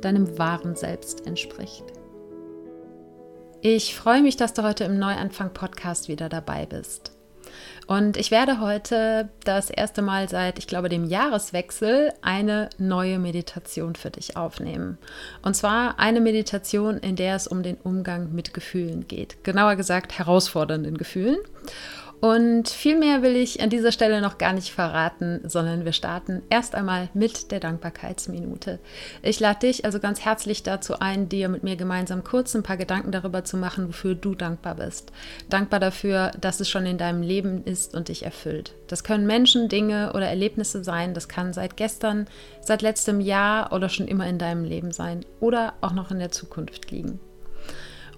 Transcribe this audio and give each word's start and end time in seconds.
deinem 0.00 0.38
wahren 0.38 0.76
Selbst 0.76 1.26
entspricht. 1.26 1.84
Ich 3.60 3.96
freue 3.96 4.22
mich, 4.22 4.36
dass 4.36 4.54
du 4.54 4.62
heute 4.62 4.84
im 4.84 4.98
Neuanfang-Podcast 4.98 6.08
wieder 6.08 6.28
dabei 6.28 6.66
bist. 6.66 7.12
Und 7.86 8.16
ich 8.16 8.30
werde 8.30 8.60
heute 8.60 9.30
das 9.44 9.70
erste 9.70 10.02
Mal 10.02 10.28
seit, 10.28 10.58
ich 10.58 10.66
glaube, 10.66 10.88
dem 10.88 11.04
Jahreswechsel 11.04 12.12
eine 12.20 12.68
neue 12.76 13.18
Meditation 13.18 13.94
für 13.94 14.10
dich 14.10 14.36
aufnehmen. 14.36 14.98
Und 15.42 15.54
zwar 15.54 15.98
eine 15.98 16.20
Meditation, 16.20 16.98
in 16.98 17.16
der 17.16 17.34
es 17.34 17.46
um 17.46 17.62
den 17.62 17.76
Umgang 17.76 18.32
mit 18.32 18.52
Gefühlen 18.52 19.08
geht. 19.08 19.42
Genauer 19.42 19.76
gesagt, 19.76 20.18
herausfordernden 20.18 20.98
Gefühlen. 20.98 21.38
Und 22.20 22.68
viel 22.68 22.98
mehr 22.98 23.22
will 23.22 23.36
ich 23.36 23.62
an 23.62 23.70
dieser 23.70 23.92
Stelle 23.92 24.20
noch 24.20 24.38
gar 24.38 24.52
nicht 24.52 24.72
verraten, 24.72 25.40
sondern 25.44 25.84
wir 25.84 25.92
starten 25.92 26.42
erst 26.50 26.74
einmal 26.74 27.08
mit 27.14 27.52
der 27.52 27.60
Dankbarkeitsminute. 27.60 28.80
Ich 29.22 29.38
lade 29.38 29.60
dich 29.60 29.84
also 29.84 30.00
ganz 30.00 30.24
herzlich 30.24 30.64
dazu 30.64 30.98
ein, 30.98 31.28
dir 31.28 31.48
mit 31.48 31.62
mir 31.62 31.76
gemeinsam 31.76 32.24
kurz 32.24 32.56
ein 32.56 32.64
paar 32.64 32.76
Gedanken 32.76 33.12
darüber 33.12 33.44
zu 33.44 33.56
machen, 33.56 33.88
wofür 33.88 34.16
du 34.16 34.34
dankbar 34.34 34.74
bist. 34.74 35.12
Dankbar 35.48 35.78
dafür, 35.78 36.32
dass 36.40 36.58
es 36.58 36.68
schon 36.68 36.86
in 36.86 36.98
deinem 36.98 37.22
Leben 37.22 37.62
ist 37.64 37.94
und 37.94 38.08
dich 38.08 38.24
erfüllt. 38.24 38.74
Das 38.88 39.04
können 39.04 39.26
Menschen, 39.26 39.68
Dinge 39.68 40.12
oder 40.12 40.26
Erlebnisse 40.26 40.82
sein. 40.82 41.14
Das 41.14 41.28
kann 41.28 41.52
seit 41.52 41.76
gestern, 41.76 42.26
seit 42.60 42.82
letztem 42.82 43.20
Jahr 43.20 43.72
oder 43.72 43.88
schon 43.88 44.08
immer 44.08 44.26
in 44.26 44.38
deinem 44.38 44.64
Leben 44.64 44.90
sein 44.90 45.24
oder 45.38 45.74
auch 45.82 45.92
noch 45.92 46.10
in 46.10 46.18
der 46.18 46.32
Zukunft 46.32 46.90
liegen. 46.90 47.20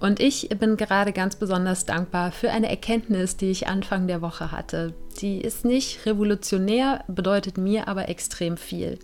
Und 0.00 0.18
ich 0.18 0.48
bin 0.48 0.78
gerade 0.78 1.12
ganz 1.12 1.36
besonders 1.36 1.84
dankbar 1.84 2.32
für 2.32 2.50
eine 2.50 2.70
Erkenntnis, 2.70 3.36
die 3.36 3.50
ich 3.50 3.68
Anfang 3.68 4.06
der 4.06 4.22
Woche 4.22 4.50
hatte. 4.50 4.94
Die 5.20 5.40
ist 5.40 5.66
nicht 5.66 6.06
revolutionär, 6.06 7.04
bedeutet 7.06 7.58
mir 7.58 7.86
aber 7.86 8.08
extrem 8.08 8.56
viel. 8.56 8.98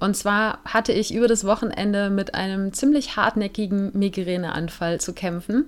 Und 0.00 0.16
zwar 0.16 0.60
hatte 0.64 0.92
ich 0.92 1.14
über 1.14 1.28
das 1.28 1.44
Wochenende 1.44 2.08
mit 2.08 2.34
einem 2.34 2.72
ziemlich 2.72 3.16
hartnäckigen 3.16 3.90
Migräneanfall 3.92 5.00
zu 5.00 5.12
kämpfen 5.12 5.66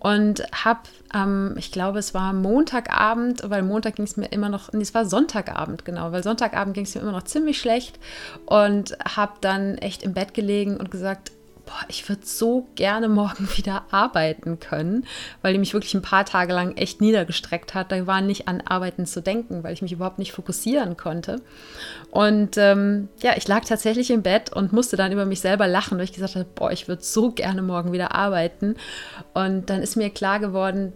und 0.00 0.42
habe 0.52 0.80
ähm, 1.14 1.54
ich 1.56 1.70
glaube, 1.70 2.00
es 2.00 2.12
war 2.12 2.32
Montagabend, 2.32 3.42
weil 3.48 3.62
Montag 3.62 3.96
ging 3.96 4.06
es 4.06 4.16
mir 4.16 4.26
immer 4.26 4.48
noch, 4.48 4.72
nee, 4.72 4.82
es 4.82 4.94
war 4.94 5.04
Sonntagabend, 5.04 5.84
genau, 5.84 6.10
weil 6.10 6.22
Sonntagabend 6.22 6.74
ging 6.74 6.84
es 6.84 6.94
mir 6.94 7.02
immer 7.02 7.12
noch 7.12 7.24
ziemlich 7.24 7.60
schlecht 7.60 8.00
und 8.46 8.96
habe 9.04 9.34
dann 9.40 9.78
echt 9.78 10.02
im 10.02 10.14
Bett 10.14 10.34
gelegen 10.34 10.76
und 10.76 10.90
gesagt, 10.90 11.30
boah, 11.70 11.84
ich 11.88 12.08
würde 12.08 12.22
so 12.26 12.66
gerne 12.74 13.08
morgen 13.08 13.48
wieder 13.56 13.84
arbeiten 13.90 14.58
können, 14.58 15.06
weil 15.40 15.52
die 15.52 15.58
mich 15.58 15.72
wirklich 15.72 15.94
ein 15.94 16.02
paar 16.02 16.24
Tage 16.24 16.52
lang 16.52 16.76
echt 16.76 17.00
niedergestreckt 17.00 17.74
hat. 17.74 17.92
Da 17.92 18.06
war 18.06 18.20
nicht 18.20 18.48
an 18.48 18.60
Arbeiten 18.60 19.06
zu 19.06 19.22
denken, 19.22 19.62
weil 19.62 19.72
ich 19.72 19.82
mich 19.82 19.92
überhaupt 19.92 20.18
nicht 20.18 20.32
fokussieren 20.32 20.96
konnte. 20.96 21.40
Und 22.10 22.56
ähm, 22.58 23.08
ja, 23.22 23.36
ich 23.36 23.46
lag 23.46 23.64
tatsächlich 23.64 24.10
im 24.10 24.22
Bett 24.22 24.52
und 24.52 24.72
musste 24.72 24.96
dann 24.96 25.12
über 25.12 25.26
mich 25.26 25.40
selber 25.40 25.68
lachen, 25.68 25.96
weil 25.96 26.04
ich 26.04 26.12
gesagt 26.12 26.34
habe, 26.34 26.46
boah, 26.54 26.72
ich 26.72 26.88
würde 26.88 27.02
so 27.02 27.30
gerne 27.30 27.62
morgen 27.62 27.92
wieder 27.92 28.14
arbeiten. 28.14 28.74
Und 29.32 29.70
dann 29.70 29.80
ist 29.80 29.96
mir 29.96 30.10
klar 30.10 30.40
geworden, 30.40 30.92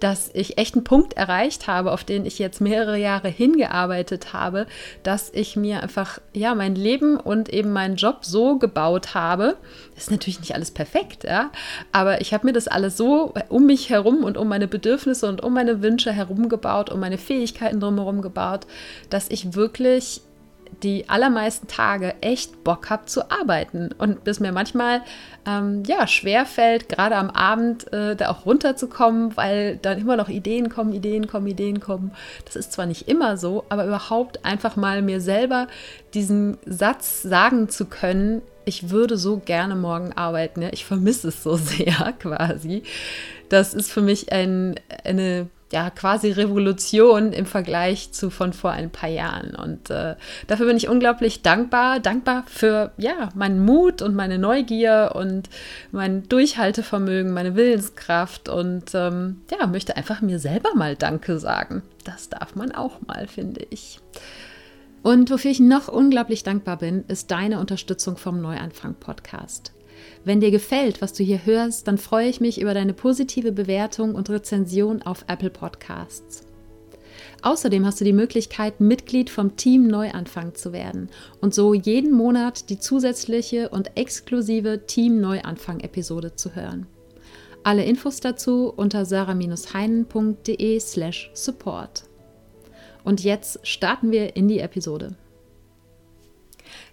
dass 0.00 0.30
ich 0.32 0.58
echt 0.58 0.74
einen 0.74 0.84
Punkt 0.84 1.14
erreicht 1.14 1.66
habe, 1.66 1.92
auf 1.92 2.04
den 2.04 2.24
ich 2.26 2.38
jetzt 2.38 2.60
mehrere 2.60 2.98
Jahre 2.98 3.28
hingearbeitet 3.28 4.32
habe, 4.32 4.66
dass 5.02 5.30
ich 5.32 5.56
mir 5.56 5.82
einfach 5.82 6.20
ja 6.32 6.54
mein 6.54 6.74
Leben 6.74 7.16
und 7.16 7.48
eben 7.48 7.72
meinen 7.72 7.96
Job 7.96 8.24
so 8.24 8.58
gebaut 8.58 9.14
habe. 9.14 9.56
Das 9.94 10.04
ist 10.04 10.10
natürlich 10.10 10.40
nicht 10.40 10.54
alles 10.54 10.70
perfekt, 10.70 11.24
ja, 11.24 11.50
aber 11.92 12.20
ich 12.20 12.32
habe 12.32 12.46
mir 12.46 12.52
das 12.52 12.68
alles 12.68 12.96
so 12.96 13.34
um 13.48 13.66
mich 13.66 13.90
herum 13.90 14.24
und 14.24 14.36
um 14.36 14.48
meine 14.48 14.68
Bedürfnisse 14.68 15.28
und 15.28 15.42
um 15.42 15.54
meine 15.54 15.82
Wünsche 15.82 16.12
herum 16.12 16.48
gebaut, 16.48 16.90
um 16.90 17.00
meine 17.00 17.18
Fähigkeiten 17.18 17.80
drumherum 17.80 18.22
gebaut, 18.22 18.66
dass 19.10 19.30
ich 19.30 19.54
wirklich 19.54 20.22
die 20.82 21.08
allermeisten 21.08 21.66
Tage 21.66 22.14
echt 22.20 22.64
Bock 22.64 22.90
habe 22.90 23.06
zu 23.06 23.30
arbeiten 23.30 23.90
und 23.98 24.26
es 24.26 24.40
mir 24.40 24.52
manchmal 24.52 25.02
ähm, 25.46 25.82
ja 25.86 26.06
schwer 26.06 26.46
fällt, 26.46 26.88
gerade 26.88 27.16
am 27.16 27.30
Abend 27.30 27.92
äh, 27.92 28.16
da 28.16 28.30
auch 28.30 28.46
runterzukommen, 28.46 29.36
weil 29.36 29.76
dann 29.76 29.98
immer 29.98 30.16
noch 30.16 30.28
Ideen 30.28 30.68
kommen, 30.68 30.92
Ideen 30.92 31.26
kommen, 31.26 31.46
Ideen 31.46 31.80
kommen. 31.80 32.12
Das 32.44 32.56
ist 32.56 32.72
zwar 32.72 32.86
nicht 32.86 33.08
immer 33.08 33.36
so, 33.36 33.64
aber 33.68 33.86
überhaupt 33.86 34.44
einfach 34.44 34.76
mal 34.76 35.02
mir 35.02 35.20
selber 35.20 35.66
diesen 36.14 36.58
Satz 36.64 37.22
sagen 37.22 37.68
zu 37.68 37.86
können, 37.86 38.42
ich 38.64 38.90
würde 38.90 39.16
so 39.16 39.38
gerne 39.38 39.74
morgen 39.74 40.12
arbeiten. 40.12 40.62
Ja? 40.62 40.68
Ich 40.72 40.84
vermisse 40.84 41.28
es 41.28 41.42
so 41.42 41.56
sehr 41.56 42.14
quasi. 42.18 42.82
Das 43.48 43.74
ist 43.74 43.90
für 43.90 44.02
mich 44.02 44.30
ein, 44.32 44.74
eine 45.04 45.48
ja 45.72 45.90
quasi 45.90 46.30
Revolution 46.30 47.32
im 47.32 47.46
Vergleich 47.46 48.12
zu 48.12 48.30
von 48.30 48.52
vor 48.52 48.70
ein 48.70 48.90
paar 48.90 49.08
Jahren. 49.08 49.54
Und 49.54 49.90
äh, 49.90 50.16
dafür 50.46 50.66
bin 50.66 50.76
ich 50.76 50.88
unglaublich 50.88 51.42
dankbar, 51.42 52.00
dankbar 52.00 52.44
für 52.46 52.92
ja 52.96 53.28
meinen 53.34 53.64
Mut 53.64 54.02
und 54.02 54.14
meine 54.14 54.38
Neugier 54.38 55.12
und 55.14 55.48
mein 55.92 56.28
Durchhaltevermögen, 56.28 57.32
meine 57.32 57.56
Willenskraft 57.56 58.48
und 58.48 58.94
ähm, 58.94 59.42
ja 59.50 59.66
möchte 59.66 59.96
einfach 59.96 60.20
mir 60.20 60.38
selber 60.38 60.74
mal 60.74 60.96
Danke 60.96 61.38
sagen. 61.38 61.82
Das 62.04 62.28
darf 62.28 62.54
man 62.54 62.72
auch 62.72 63.00
mal, 63.06 63.26
finde 63.26 63.66
ich. 63.70 64.00
Und 65.02 65.30
wofür 65.30 65.50
ich 65.50 65.60
noch 65.60 65.88
unglaublich 65.88 66.42
dankbar 66.42 66.78
bin, 66.78 67.04
ist 67.08 67.30
deine 67.30 67.60
Unterstützung 67.60 68.16
vom 68.16 68.40
Neuanfang 68.40 68.94
Podcast. 68.94 69.72
Wenn 70.24 70.40
dir 70.40 70.50
gefällt, 70.50 71.00
was 71.00 71.12
du 71.12 71.22
hier 71.22 71.46
hörst, 71.46 71.88
dann 71.88 71.98
freue 71.98 72.28
ich 72.28 72.40
mich 72.40 72.60
über 72.60 72.74
deine 72.74 72.92
positive 72.92 73.52
Bewertung 73.52 74.14
und 74.14 74.30
Rezension 74.30 75.02
auf 75.02 75.24
Apple 75.28 75.50
Podcasts. 75.50 76.44
Außerdem 77.42 77.84
hast 77.86 78.00
du 78.00 78.04
die 78.04 78.12
Möglichkeit, 78.12 78.80
Mitglied 78.80 79.30
vom 79.30 79.54
Team 79.56 79.86
Neuanfang 79.86 80.54
zu 80.54 80.72
werden 80.72 81.08
und 81.40 81.54
so 81.54 81.72
jeden 81.72 82.10
Monat 82.12 82.68
die 82.68 82.80
zusätzliche 82.80 83.68
und 83.68 83.96
exklusive 83.96 84.86
Team 84.86 85.20
Neuanfang-Episode 85.20 86.34
zu 86.34 86.54
hören. 86.54 86.86
Alle 87.62 87.84
Infos 87.84 88.18
dazu 88.20 88.72
unter 88.74 89.04
sarah-heinen.de/slash 89.04 91.30
support. 91.34 92.04
Und 93.04 93.22
jetzt 93.22 93.64
starten 93.66 94.10
wir 94.10 94.34
in 94.36 94.48
die 94.48 94.60
Episode. 94.60 95.14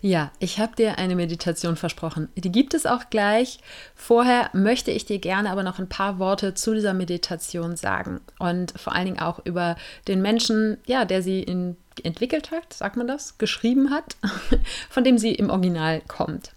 Ja, 0.01 0.31
ich 0.39 0.59
habe 0.59 0.75
dir 0.75 0.97
eine 0.97 1.15
Meditation 1.15 1.75
versprochen. 1.75 2.29
Die 2.35 2.51
gibt 2.51 2.73
es 2.73 2.85
auch 2.85 3.09
gleich. 3.09 3.59
Vorher 3.95 4.49
möchte 4.53 4.91
ich 4.91 5.05
dir 5.05 5.19
gerne 5.19 5.49
aber 5.49 5.63
noch 5.63 5.79
ein 5.79 5.89
paar 5.89 6.19
Worte 6.19 6.53
zu 6.53 6.73
dieser 6.73 6.93
Meditation 6.93 7.75
sagen 7.75 8.21
und 8.39 8.73
vor 8.79 8.93
allen 8.93 9.05
Dingen 9.05 9.19
auch 9.19 9.45
über 9.45 9.75
den 10.07 10.21
Menschen, 10.21 10.77
ja, 10.85 11.05
der 11.05 11.21
sie 11.21 11.41
in, 11.41 11.77
entwickelt 12.03 12.51
hat, 12.51 12.73
sagt 12.73 12.97
man 12.97 13.07
das, 13.07 13.37
geschrieben 13.37 13.89
hat, 13.89 14.17
von 14.89 15.03
dem 15.03 15.17
sie 15.17 15.33
im 15.33 15.49
Original 15.49 16.01
kommt. 16.07 16.51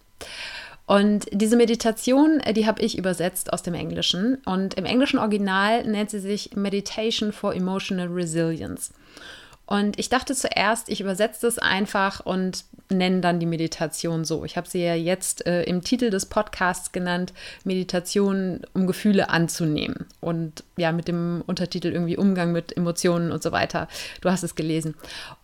Und 0.88 1.26
diese 1.30 1.56
Meditation, 1.56 2.40
die 2.56 2.66
habe 2.66 2.80
ich 2.80 2.96
übersetzt 2.96 3.52
aus 3.52 3.62
dem 3.62 3.74
Englischen. 3.74 4.36
Und 4.46 4.72
im 4.74 4.86
englischen 4.86 5.18
Original 5.18 5.84
nennt 5.84 6.08
sie 6.08 6.18
sich 6.18 6.56
Meditation 6.56 7.30
for 7.30 7.54
Emotional 7.54 8.06
Resilience. 8.06 8.94
Und 9.66 9.98
ich 9.98 10.08
dachte 10.08 10.34
zuerst, 10.34 10.88
ich 10.88 11.02
übersetze 11.02 11.42
das 11.42 11.58
einfach 11.58 12.24
und 12.24 12.64
nenne 12.90 13.20
dann 13.20 13.40
die 13.40 13.46
Meditation 13.46 14.24
so. 14.24 14.44
Ich 14.44 14.56
habe 14.56 14.68
sie 14.68 14.82
ja 14.82 14.94
jetzt 14.94 15.46
äh, 15.46 15.62
im 15.64 15.82
Titel 15.82 16.10
des 16.10 16.26
Podcasts 16.26 16.92
genannt, 16.92 17.32
Meditation, 17.64 18.62
um 18.72 18.86
Gefühle 18.86 19.28
anzunehmen. 19.28 20.06
Und 20.20 20.64
ja, 20.76 20.92
mit 20.92 21.08
dem 21.08 21.42
Untertitel 21.46 21.88
irgendwie 21.88 22.16
Umgang 22.16 22.52
mit 22.52 22.76
Emotionen 22.76 23.30
und 23.32 23.42
so 23.42 23.52
weiter. 23.52 23.88
Du 24.20 24.30
hast 24.30 24.42
es 24.42 24.54
gelesen. 24.54 24.94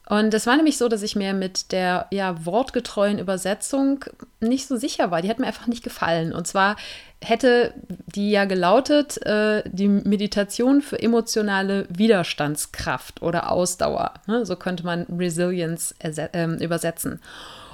Und 0.06 0.34
es 0.34 0.46
war 0.46 0.56
nämlich 0.56 0.76
so, 0.76 0.88
dass 0.88 1.02
ich 1.02 1.16
mir 1.16 1.32
mit 1.32 1.72
der 1.72 2.06
ja, 2.10 2.44
wortgetreuen 2.44 3.18
Übersetzung 3.18 4.04
nicht 4.40 4.66
so 4.66 4.76
sicher 4.76 5.10
war. 5.10 5.22
Die 5.22 5.30
hat 5.30 5.38
mir 5.38 5.46
einfach 5.46 5.66
nicht 5.66 5.82
gefallen. 5.82 6.34
Und 6.34 6.46
zwar 6.46 6.76
hätte 7.22 7.72
die 8.14 8.30
ja 8.30 8.44
gelautet, 8.44 9.24
äh, 9.24 9.62
die 9.66 9.88
Meditation 9.88 10.82
für 10.82 11.00
emotionale 11.00 11.86
Widerstandskraft 11.88 13.22
oder 13.22 13.50
Ausdauer. 13.50 14.12
Ne? 14.26 14.44
So 14.44 14.56
könnte 14.56 14.84
man 14.84 15.04
Resilience 15.04 15.94
äh, 16.00 16.62
übersetzen. 16.62 17.20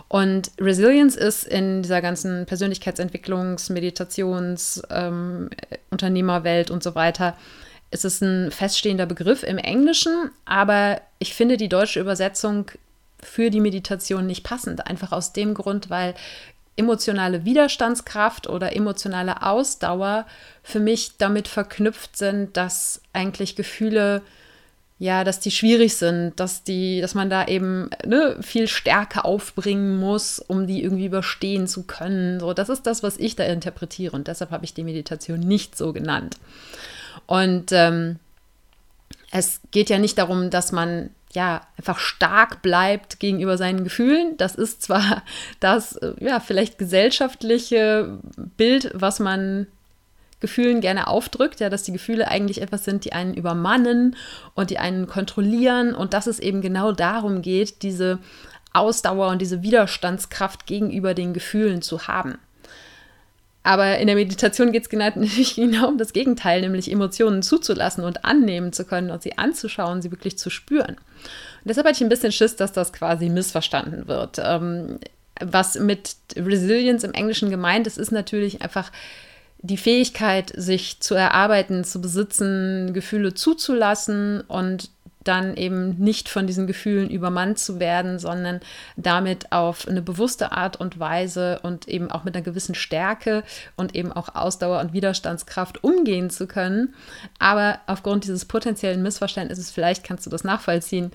Und 0.07 0.53
Resilience 0.61 1.17
ist 1.17 1.45
in 1.45 1.83
dieser 1.83 2.01
ganzen 2.01 2.47
Persönlichkeitsentwicklungs-, 2.47 3.73
Meditations-, 3.73 4.83
ähm, 4.91 5.51
Unternehmerwelt 5.91 6.71
und 6.71 6.83
so 6.83 6.95
weiter 6.95 7.37
es 7.91 8.05
ist 8.05 8.23
ein 8.23 8.51
feststehender 8.51 9.07
Begriff 9.07 9.43
im 9.43 9.59
Englischen, 9.59 10.31
aber 10.45 11.01
ich 11.19 11.35
finde 11.35 11.57
die 11.57 11.69
deutsche 11.69 12.01
Übersetzung 12.01 12.71
für 13.21 13.51
die 13.51 13.61
Meditation 13.61 14.27
nicht 14.27 14.45
passend. 14.45 14.87
Einfach 14.87 15.13
aus 15.13 15.33
dem 15.33 15.55
Grund, 15.55 15.91
weil 15.91 16.15
emotionale 16.77 17.45
Widerstandskraft 17.45 18.49
oder 18.49 18.75
emotionale 18.75 19.43
Ausdauer 19.43 20.27
für 20.63 20.81
mich 20.81 21.19
damit 21.19 21.49
verknüpft 21.49 22.17
sind, 22.17 22.57
dass 22.57 23.03
eigentlich 23.13 23.57
Gefühle 23.57 24.23
ja, 25.01 25.25
dass 25.25 25.41
die 25.41 25.51
schwierig 25.51 25.97
sind, 25.97 26.39
dass 26.39 26.63
die, 26.63 27.01
dass 27.01 27.15
man 27.15 27.31
da 27.31 27.47
eben 27.47 27.89
ne, 28.05 28.37
viel 28.43 28.69
Stärke 28.69 29.25
aufbringen 29.25 29.99
muss, 29.99 30.41
um 30.41 30.67
die 30.67 30.83
irgendwie 30.83 31.07
überstehen 31.07 31.67
zu 31.67 31.85
können. 31.85 32.39
So, 32.39 32.53
das 32.53 32.69
ist 32.69 32.83
das, 32.83 33.03
was 33.03 33.17
ich 33.17 33.35
da 33.35 33.45
interpretiere 33.45 34.15
und 34.15 34.29
deshalb 34.29 34.51
habe 34.51 34.67
ich 34.67 34.75
die 34.75 34.85
Meditation 34.85 35.41
nicht 35.41 35.75
so 35.75 35.95
genannt. 35.95 36.37
Und 37.31 37.71
ähm, 37.71 38.19
es 39.31 39.61
geht 39.71 39.89
ja 39.89 39.99
nicht 39.99 40.19
darum, 40.19 40.51
dass 40.51 40.73
man 40.73 41.11
ja 41.33 41.61
einfach 41.79 42.01
stark 42.01 42.61
bleibt 42.61 43.21
gegenüber 43.21 43.57
seinen 43.57 43.85
Gefühlen. 43.85 44.37
Das 44.37 44.57
ist 44.57 44.83
zwar 44.83 45.23
das 45.61 46.01
ja 46.19 46.41
vielleicht 46.41 46.77
gesellschaftliche 46.77 48.19
Bild, 48.57 48.91
was 48.95 49.21
man 49.21 49.69
Gefühlen 50.41 50.81
gerne 50.81 51.07
aufdrückt, 51.07 51.61
ja, 51.61 51.71
dass 51.71 51.85
die 51.85 51.93
Gefühle 51.93 52.27
eigentlich 52.27 52.61
etwas 52.61 52.85
sind, 52.85 53.05
die 53.05 53.13
einen 53.13 53.35
übermannen 53.35 54.17
und 54.55 54.71
die 54.71 54.81
einen 54.81 55.07
kontrollieren 55.07 55.95
und 55.95 56.15
dass 56.15 56.27
es 56.27 56.41
eben 56.41 56.63
genau 56.63 56.91
darum 56.91 57.43
geht, 57.43 57.83
diese 57.83 58.19
Ausdauer 58.73 59.29
und 59.29 59.41
diese 59.41 59.63
Widerstandskraft 59.63 60.67
gegenüber 60.67 61.15
den 61.15 61.33
Gefühlen 61.33 61.81
zu 61.81 62.09
haben. 62.09 62.39
Aber 63.63 63.99
in 63.99 64.07
der 64.07 64.17
Meditation 64.17 64.73
geht 64.73 64.85
es 64.85 64.89
genau, 64.89 65.11
genau 65.57 65.89
um 65.89 65.99
das 65.99 66.13
Gegenteil, 66.13 66.63
nämlich 66.63 66.91
Emotionen 66.91 67.43
zuzulassen 67.43 68.05
und 68.05 68.25
annehmen 68.25 68.73
zu 68.73 68.85
können 68.85 69.11
und 69.11 69.23
sie 69.23 69.39
anzuschauen, 69.39 70.03
sie 70.03 70.11
wirklich 70.11 70.39
zu 70.39 70.51
spüren. 70.51 70.97
Und 70.97 71.69
deshalb 71.69 71.87
hatte 71.87 71.97
ich 71.97 72.03
ein 72.03 72.09
bisschen 72.09 72.33
Schiss, 72.33 72.57
dass 72.57 72.73
das 72.73 72.93
quasi 72.93 73.29
missverstanden 73.29 74.09
wird. 74.09 74.41
Ähm, 74.43 74.99
was 75.41 75.79
mit 75.79 76.17
Resilience 76.37 77.05
im 77.05 77.13
Englischen 77.13 77.51
gemeint 77.51 77.87
ist, 77.87 77.99
ist 77.99 78.13
natürlich 78.13 78.63
einfach 78.63 78.91
die 79.63 79.77
Fähigkeit, 79.77 80.53
sich 80.57 81.01
zu 81.01 81.15
erarbeiten, 81.15 81.85
zu 81.85 82.01
besitzen, 82.01 82.95
Gefühle 82.95 83.35
zuzulassen 83.35 84.41
und 84.43 84.91
dann 85.25 85.57
eben 85.57 85.97
nicht 85.99 86.29
von 86.29 86.47
diesen 86.47 86.67
Gefühlen 86.67 87.11
übermannt 87.11 87.59
zu 87.59 87.79
werden, 87.79 88.19
sondern 88.19 88.61
damit 88.97 89.53
auf 89.53 89.87
eine 89.87 90.03
bewusste 90.03 90.53
Art 90.53 90.81
und 90.81 90.99
Weise 90.99 91.61
und 91.63 91.89
eben 91.89 92.11
auch 92.11 92.25
mit 92.25 92.35
einer 92.35 92.45
gewissen 92.45 92.75
Stärke 92.75 93.45
und 93.77 93.95
eben 93.95 94.13
auch 94.13 94.35
Ausdauer 94.35 94.81
und 94.81 94.93
Widerstandskraft 94.93 95.85
umgehen 95.85 96.31
zu 96.31 96.47
können. 96.47 96.95
Aber 97.39 97.81
aufgrund 97.87 98.25
dieses 98.25 98.47
potenziellen 98.47 99.03
Missverständnisses, 99.03 99.71
vielleicht 99.71 100.05
kannst 100.05 100.25
du 100.25 100.31
das 100.31 100.45
nachvollziehen, 100.45 101.13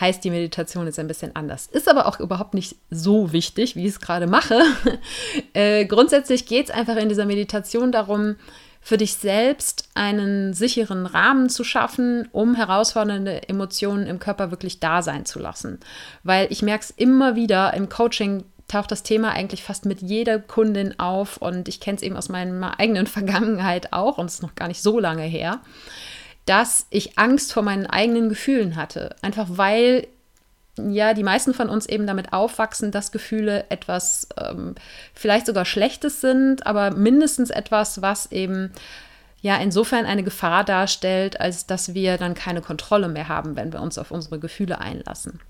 heißt 0.00 0.24
die 0.24 0.30
Meditation 0.30 0.86
jetzt 0.86 0.98
ein 0.98 1.08
bisschen 1.08 1.36
anders. 1.36 1.66
Ist 1.66 1.88
aber 1.88 2.06
auch 2.06 2.18
überhaupt 2.18 2.54
nicht 2.54 2.76
so 2.90 3.32
wichtig, 3.32 3.76
wie 3.76 3.84
ich 3.84 3.90
es 3.90 4.00
gerade 4.00 4.26
mache. 4.26 4.62
äh, 5.52 5.84
grundsätzlich 5.84 6.46
geht 6.46 6.70
es 6.70 6.74
einfach 6.74 6.96
in 6.96 7.10
dieser 7.10 7.26
Meditation 7.26 7.92
darum, 7.92 8.36
für 8.82 8.96
dich 8.96 9.14
selbst 9.14 9.88
einen 9.94 10.54
sicheren 10.54 11.06
Rahmen 11.06 11.48
zu 11.48 11.62
schaffen, 11.62 12.28
um 12.32 12.56
herausfordernde 12.56 13.48
Emotionen 13.48 14.06
im 14.06 14.18
Körper 14.18 14.50
wirklich 14.50 14.80
da 14.80 15.02
sein 15.02 15.24
zu 15.24 15.38
lassen. 15.38 15.78
Weil 16.24 16.48
ich 16.50 16.62
merke 16.62 16.84
es 16.84 16.90
immer 16.90 17.36
wieder 17.36 17.74
im 17.74 17.88
Coaching, 17.88 18.44
taucht 18.66 18.90
das 18.90 19.04
Thema 19.04 19.30
eigentlich 19.30 19.62
fast 19.62 19.86
mit 19.86 20.02
jeder 20.02 20.40
Kundin 20.40 20.98
auf 20.98 21.36
und 21.36 21.68
ich 21.68 21.78
kenne 21.78 21.96
es 21.96 22.02
eben 22.02 22.16
aus 22.16 22.28
meiner 22.28 22.80
eigenen 22.80 23.06
Vergangenheit 23.06 23.92
auch 23.92 24.18
und 24.18 24.26
es 24.26 24.34
ist 24.34 24.42
noch 24.42 24.56
gar 24.56 24.68
nicht 24.68 24.82
so 24.82 24.98
lange 24.98 25.22
her 25.22 25.60
dass 26.44 26.86
ich 26.90 27.18
Angst 27.18 27.52
vor 27.52 27.62
meinen 27.62 27.86
eigenen 27.86 28.28
Gefühlen 28.28 28.76
hatte. 28.76 29.14
Einfach 29.22 29.46
weil 29.50 30.08
ja 30.78 31.14
die 31.14 31.22
meisten 31.22 31.54
von 31.54 31.68
uns 31.68 31.86
eben 31.86 32.06
damit 32.06 32.32
aufwachsen, 32.32 32.90
dass 32.90 33.12
Gefühle 33.12 33.66
etwas 33.68 34.28
ähm, 34.40 34.74
vielleicht 35.14 35.46
sogar 35.46 35.64
Schlechtes 35.64 36.20
sind, 36.20 36.66
aber 36.66 36.90
mindestens 36.92 37.50
etwas, 37.50 38.02
was 38.02 38.32
eben 38.32 38.72
ja 39.40 39.56
insofern 39.56 40.06
eine 40.06 40.22
Gefahr 40.22 40.64
darstellt, 40.64 41.40
als 41.40 41.66
dass 41.66 41.94
wir 41.94 42.16
dann 42.16 42.34
keine 42.34 42.62
Kontrolle 42.62 43.08
mehr 43.08 43.28
haben, 43.28 43.56
wenn 43.56 43.72
wir 43.72 43.82
uns 43.82 43.98
auf 43.98 44.10
unsere 44.10 44.38
Gefühle 44.38 44.80
einlassen. 44.80 45.40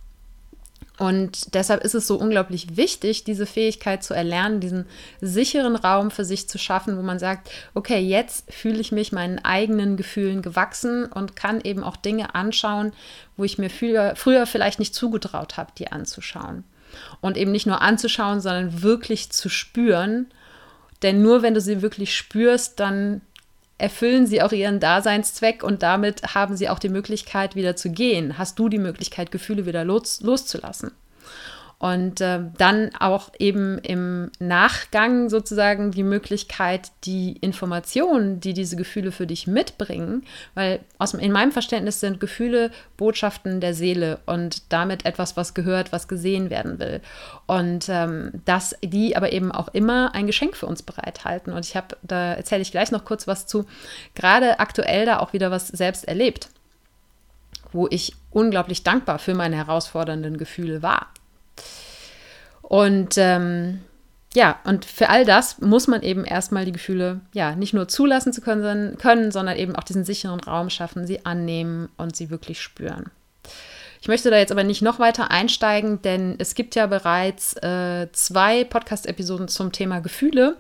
Und 0.99 1.55
deshalb 1.55 1.83
ist 1.83 1.95
es 1.95 2.07
so 2.07 2.17
unglaublich 2.17 2.77
wichtig, 2.77 3.25
diese 3.25 3.47
Fähigkeit 3.47 4.05
zu 4.05 4.13
erlernen, 4.13 4.61
diesen 4.61 4.87
sicheren 5.21 5.75
Raum 5.75 6.11
für 6.11 6.25
sich 6.25 6.49
zu 6.49 6.59
schaffen, 6.59 6.99
wo 6.99 7.03
man 7.03 7.19
sagt, 7.19 7.51
okay, 7.75 7.99
jetzt 7.99 8.53
fühle 8.53 8.79
ich 8.79 8.93
mich 8.93 9.11
meinen 9.11 9.39
eigenen 9.39 9.97
Gefühlen 9.97 10.43
gewachsen 10.43 11.07
und 11.07 11.35
kann 11.35 11.61
eben 11.63 11.83
auch 11.83 11.97
Dinge 11.97 12.35
anschauen, 12.35 12.93
wo 13.37 13.45
ich 13.45 13.59
mir 13.59 13.71
früher, 13.71 14.15
früher 14.17 14.47
vielleicht 14.47 14.79
nicht 14.79 14.95
zugetraut 14.95 15.57
habe, 15.57 15.73
die 15.79 15.91
anzuschauen. 15.91 16.65
Und 17.23 17.39
eben 17.39 17.53
nicht 17.53 17.67
nur 17.67 17.81
anzuschauen, 17.81 18.43
sondern 18.43 18.83
wirklich 18.83 19.31
zu 19.31 19.49
spüren. 19.49 20.27
Denn 21.01 21.23
nur 21.23 21.43
wenn 21.43 21.55
du 21.55 21.61
sie 21.61 21.81
wirklich 21.81 22.15
spürst, 22.15 22.79
dann 22.79 23.23
erfüllen 23.83 24.29
sie 24.29 24.41
auch 24.43 24.53
ihren 24.53 24.79
Daseinszweck 24.79 25.65
und 25.65 25.83
damit 25.83 26.35
haben 26.37 26.57
sie 26.57 26.69
auch 26.69 26.79
die 26.79 26.89
Möglichkeit, 26.89 27.57
wieder 27.57 27.75
zu 27.75 27.91
gehen. 27.91 28.39
Hast 28.39 28.59
du 28.61 28.69
die 28.69 28.79
Möglichkeit, 28.79 29.33
Gefühle 29.33 29.67
wieder 29.67 29.85
los, 29.85 30.21
loszulassen? 30.21 30.93
Und 31.83 32.21
äh, 32.21 32.39
dann 32.59 32.91
auch 33.01 33.33
eben 33.41 33.79
im 33.79 34.31
Nachgang 34.39 35.29
sozusagen 35.29 35.91
die 35.91 36.05
Möglichkeit, 36.05 36.93
die 37.03 37.33
Informationen, 37.41 38.39
die 38.39 38.55
diese 38.55 38.77
Gefühle 38.77 39.11
für 39.11 39.27
dich 39.27 39.49
mitbringen, 39.49 40.25
weil 40.55 40.79
aus, 40.99 41.13
in 41.13 41.33
meinem 41.33 41.51
Verständnis 41.51 41.99
sind 41.99 42.21
Gefühle 42.21 42.71
Botschaften 42.97 43.61
der 43.61 43.75
Seele 43.75 44.21
und 44.27 44.73
damit 44.73 45.05
etwas, 45.07 45.37
was 45.37 45.55
gehört, 45.55 45.91
was 45.91 46.07
gesehen 46.07 46.51
werden 46.51 46.79
will. 46.79 47.01
Und 47.49 47.89
ähm, 47.89 48.31
dass 48.45 48.77
die 48.85 49.17
aber 49.17 49.33
eben 49.33 49.51
auch 49.51 49.67
immer 49.75 50.15
ein 50.15 50.29
Geschenk 50.29 50.57
für 50.57 50.67
uns 50.67 50.85
bereithalten. 50.85 51.53
Und 51.53 51.67
ich 51.67 51.75
habe, 51.75 51.97
da 52.03 52.35
erzähle 52.35 52.63
ich 52.63 52.71
gleich 52.71 52.93
noch 52.93 53.05
kurz 53.05 53.27
was 53.27 53.49
zu, 53.49 53.67
gerade 54.15 54.61
aktuell 54.61 55.05
da 55.05 55.19
auch 55.19 55.33
wieder 55.33 55.51
was 55.51 55.67
selbst 55.67 56.07
erlebt, 56.07 56.49
wo 57.73 57.89
ich 57.91 58.15
unglaublich 58.31 58.85
dankbar 58.85 59.19
für 59.19 59.35
meine 59.35 59.57
herausfordernden 59.57 60.37
Gefühle 60.37 60.81
war. 60.81 61.09
Und 62.73 63.19
ähm, 63.19 63.83
ja, 64.33 64.59
und 64.65 64.87
für 64.87 65.11
all 65.11 65.27
das 65.27 65.61
muss 65.61 65.89
man 65.89 66.01
eben 66.01 66.25
erstmal 66.25 66.65
die 66.65 66.73
Gefühle 66.73 67.21
ja 67.35 67.55
nicht 67.55 67.75
nur 67.75 67.87
zulassen 67.87 68.33
zu 68.33 68.41
können, 68.41 68.97
können, 68.97 69.31
sondern 69.31 69.59
eben 69.59 69.77
auch 69.77 69.85
diesen 69.85 70.05
sicheren 70.05 70.41
Raum 70.41 70.71
schaffen, 70.71 71.07
sie 71.07 71.27
annehmen 71.27 71.91
und 71.99 72.17
sie 72.17 72.31
wirklich 72.31 72.63
spüren. 72.63 73.11
Ich 74.01 74.09
möchte 74.09 74.31
da 74.31 74.39
jetzt 74.39 74.53
aber 74.53 74.65
nicht 74.65 74.81
noch 74.81 74.99
weiter 74.99 75.31
einsteigen, 75.31 76.01
denn 76.01 76.37
es 76.39 76.55
gibt 76.55 76.75
ja 76.75 76.87
bereits 76.87 77.53
äh, 77.59 78.09
zwei 78.13 78.65
Podcast-Episoden 78.65 79.49
zum 79.49 79.73
Thema 79.73 80.01
Gefühle. 80.01 80.57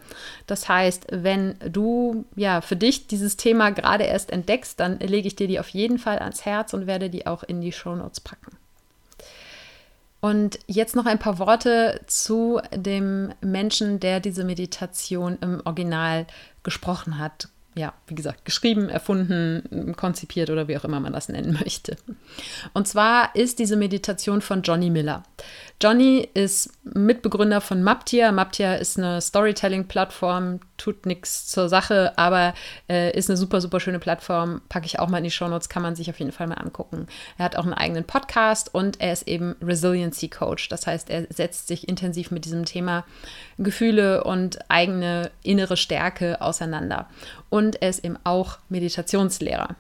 Das 0.46 0.68
heißt, 0.68 1.06
wenn 1.12 1.54
du 1.66 2.26
ja 2.36 2.60
für 2.60 2.76
dich 2.76 3.06
dieses 3.06 3.38
Thema 3.38 3.70
gerade 3.70 4.04
erst 4.04 4.30
entdeckst, 4.32 4.78
dann 4.78 4.98
lege 5.00 5.28
ich 5.28 5.36
dir 5.36 5.48
die 5.48 5.58
auf 5.58 5.70
jeden 5.70 5.98
Fall 5.98 6.18
ans 6.18 6.44
Herz 6.44 6.74
und 6.74 6.86
werde 6.86 7.08
die 7.08 7.26
auch 7.26 7.42
in 7.42 7.62
die 7.62 7.72
Shownotes 7.72 8.20
packen. 8.20 8.58
Und 10.22 10.60
jetzt 10.68 10.94
noch 10.94 11.06
ein 11.06 11.18
paar 11.18 11.40
Worte 11.40 12.00
zu 12.06 12.60
dem 12.72 13.34
Menschen, 13.40 13.98
der 13.98 14.20
diese 14.20 14.44
Meditation 14.44 15.36
im 15.40 15.60
Original 15.64 16.28
gesprochen 16.62 17.18
hat, 17.18 17.48
ja, 17.74 17.92
wie 18.06 18.14
gesagt, 18.14 18.44
geschrieben, 18.44 18.88
erfunden, 18.88 19.96
konzipiert 19.96 20.48
oder 20.50 20.68
wie 20.68 20.76
auch 20.76 20.84
immer 20.84 21.00
man 21.00 21.12
das 21.12 21.28
nennen 21.28 21.52
möchte. 21.64 21.96
Und 22.72 22.86
zwar 22.86 23.34
ist 23.34 23.58
diese 23.58 23.74
Meditation 23.74 24.42
von 24.42 24.62
Johnny 24.62 24.90
Miller. 24.90 25.24
Johnny 25.82 26.28
ist 26.34 26.70
Mitbegründer 26.84 27.60
von 27.60 27.82
Maptia. 27.82 28.30
Maptia 28.30 28.74
ist 28.74 28.98
eine 28.98 29.20
Storytelling-Plattform, 29.20 30.60
tut 30.82 31.06
nichts 31.06 31.46
zur 31.46 31.68
Sache, 31.68 32.12
aber 32.16 32.54
äh, 32.88 33.16
ist 33.16 33.30
eine 33.30 33.36
super, 33.36 33.60
super 33.60 33.78
schöne 33.78 34.00
Plattform. 34.00 34.62
Packe 34.68 34.86
ich 34.86 34.98
auch 34.98 35.08
mal 35.08 35.18
in 35.18 35.24
die 35.24 35.30
Shownotes, 35.30 35.68
kann 35.68 35.82
man 35.82 35.94
sich 35.94 36.10
auf 36.10 36.18
jeden 36.18 36.32
Fall 36.32 36.48
mal 36.48 36.56
angucken. 36.56 37.06
Er 37.38 37.44
hat 37.44 37.56
auch 37.56 37.64
einen 37.64 37.74
eigenen 37.74 38.04
Podcast 38.04 38.74
und 38.74 39.00
er 39.00 39.12
ist 39.12 39.28
eben 39.28 39.54
Resiliency 39.62 40.28
Coach. 40.28 40.68
Das 40.68 40.86
heißt, 40.86 41.08
er 41.08 41.26
setzt 41.30 41.68
sich 41.68 41.88
intensiv 41.88 42.32
mit 42.32 42.44
diesem 42.44 42.64
Thema 42.64 43.04
Gefühle 43.58 44.24
und 44.24 44.58
eigene 44.68 45.30
innere 45.44 45.76
Stärke 45.76 46.40
auseinander. 46.40 47.08
Und 47.48 47.80
er 47.80 47.90
ist 47.90 48.04
eben 48.04 48.18
auch 48.24 48.58
Meditationslehrer. 48.68 49.76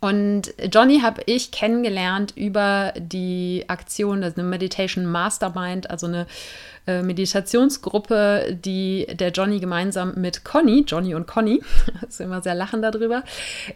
Und 0.00 0.54
Johnny 0.72 1.00
habe 1.00 1.22
ich 1.26 1.50
kennengelernt 1.50 2.32
über 2.34 2.94
die 2.96 3.64
Aktion, 3.68 4.22
das 4.22 4.30
ist 4.32 4.38
eine 4.38 4.48
Meditation 4.48 5.04
Mastermind, 5.04 5.90
also 5.90 6.06
eine 6.06 6.26
äh, 6.86 7.02
Meditationsgruppe, 7.02 8.58
die 8.64 9.06
der 9.12 9.30
Johnny 9.30 9.60
gemeinsam 9.60 10.14
mit 10.16 10.44
Conny, 10.44 10.84
Johnny 10.86 11.14
und 11.14 11.26
Conny, 11.26 11.62
ist 12.08 12.20
immer 12.20 12.42
sehr 12.42 12.54
lachen 12.54 12.82
darüber, 12.82 13.22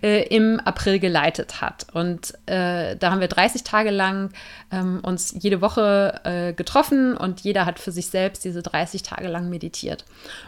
äh, 0.03 0.27
im 0.29 0.61
April 0.61 0.99
geleitet 0.99 1.61
hat. 1.61 1.87
Und 1.93 2.35
äh, 2.47 2.97
da 2.97 3.11
haben 3.11 3.21
wir 3.21 3.29
30 3.29 3.63
Tage 3.65 3.91
lang 3.91 4.31
ähm, 4.71 5.01
uns 5.03 5.35
jede 5.39 5.61
Woche 5.61 6.21
äh, 6.25 6.53
getroffen 6.53 7.17
und 7.17 7.41
jeder 7.41 7.67
hat 7.67 7.79
für 7.79 7.93
sich 7.93 8.09
selbst 8.09 8.45
diese 8.45 8.63
30 8.63 9.03
Tage 9.03 9.29
lang 9.29 9.49
meditiert. 9.49 10.05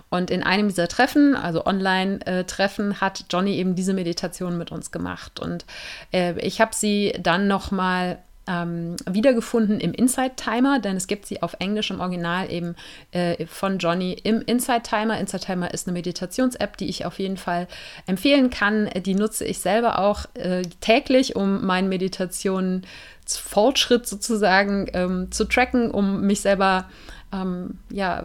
Und 0.09 0.31
in 0.31 0.43
einem 0.43 0.69
dieser 0.69 0.89
Treffen, 0.89 1.35
also 1.37 1.67
Online-Treffen, 1.67 3.01
hat 3.01 3.25
Johnny 3.31 3.57
eben 3.57 3.75
diese 3.75 3.95
Meditation 3.95 4.59
mit 4.59 4.73
uns 4.73 4.91
gemacht. 4.91 5.41
Und 5.41 5.65
äh, 6.13 6.39
ich 6.41 6.61
habe 6.61 6.75
sie 6.75 7.15
dann 7.21 7.49
nochmal 7.49 8.19
ähm, 8.47 8.97
wiedergefunden 9.09 9.81
im 9.81 9.93
Inside 9.93 10.37
Timer, 10.37 10.79
denn 10.79 10.97
es 10.97 11.07
gibt 11.07 11.27
sie 11.27 11.43
auf 11.43 11.57
Englisch 11.59 11.91
im 11.91 12.01
Original 12.01 12.51
eben 12.51 12.77
äh, 13.13 13.47
von 13.47 13.79
Johnny 13.79 14.17
im 14.23 14.43
Inside 14.43 14.83
Timer. 14.83 15.19
Inside 15.19 15.45
Timer 15.45 15.75
ist 15.75 15.87
eine 15.87 15.95
Meditations-App, 15.95 16.77
die 16.77 16.89
ich 16.89 17.05
auf 17.05 17.19
jeden 17.19 17.37
Fall 17.37 17.67
empfehlen 18.07 18.51
kann. 18.51 18.89
Die 19.05 19.15
nutze 19.15 19.45
ich 19.45 19.59
selber 19.59 19.99
auch 19.99 20.27
äh, 20.35 20.63
täglich, 20.81 21.37
um 21.37 21.65
meinen 21.65 21.89
Meditationen 21.89 22.87
Fortschritt 23.27 24.07
sozusagen 24.07 24.89
ähm, 24.93 25.33
zu 25.33 25.47
tracken, 25.47 25.91
um 25.91 26.21
mich 26.21 26.43
selber 26.43 26.89
ähm, 27.33 27.79
ja, 27.91 28.25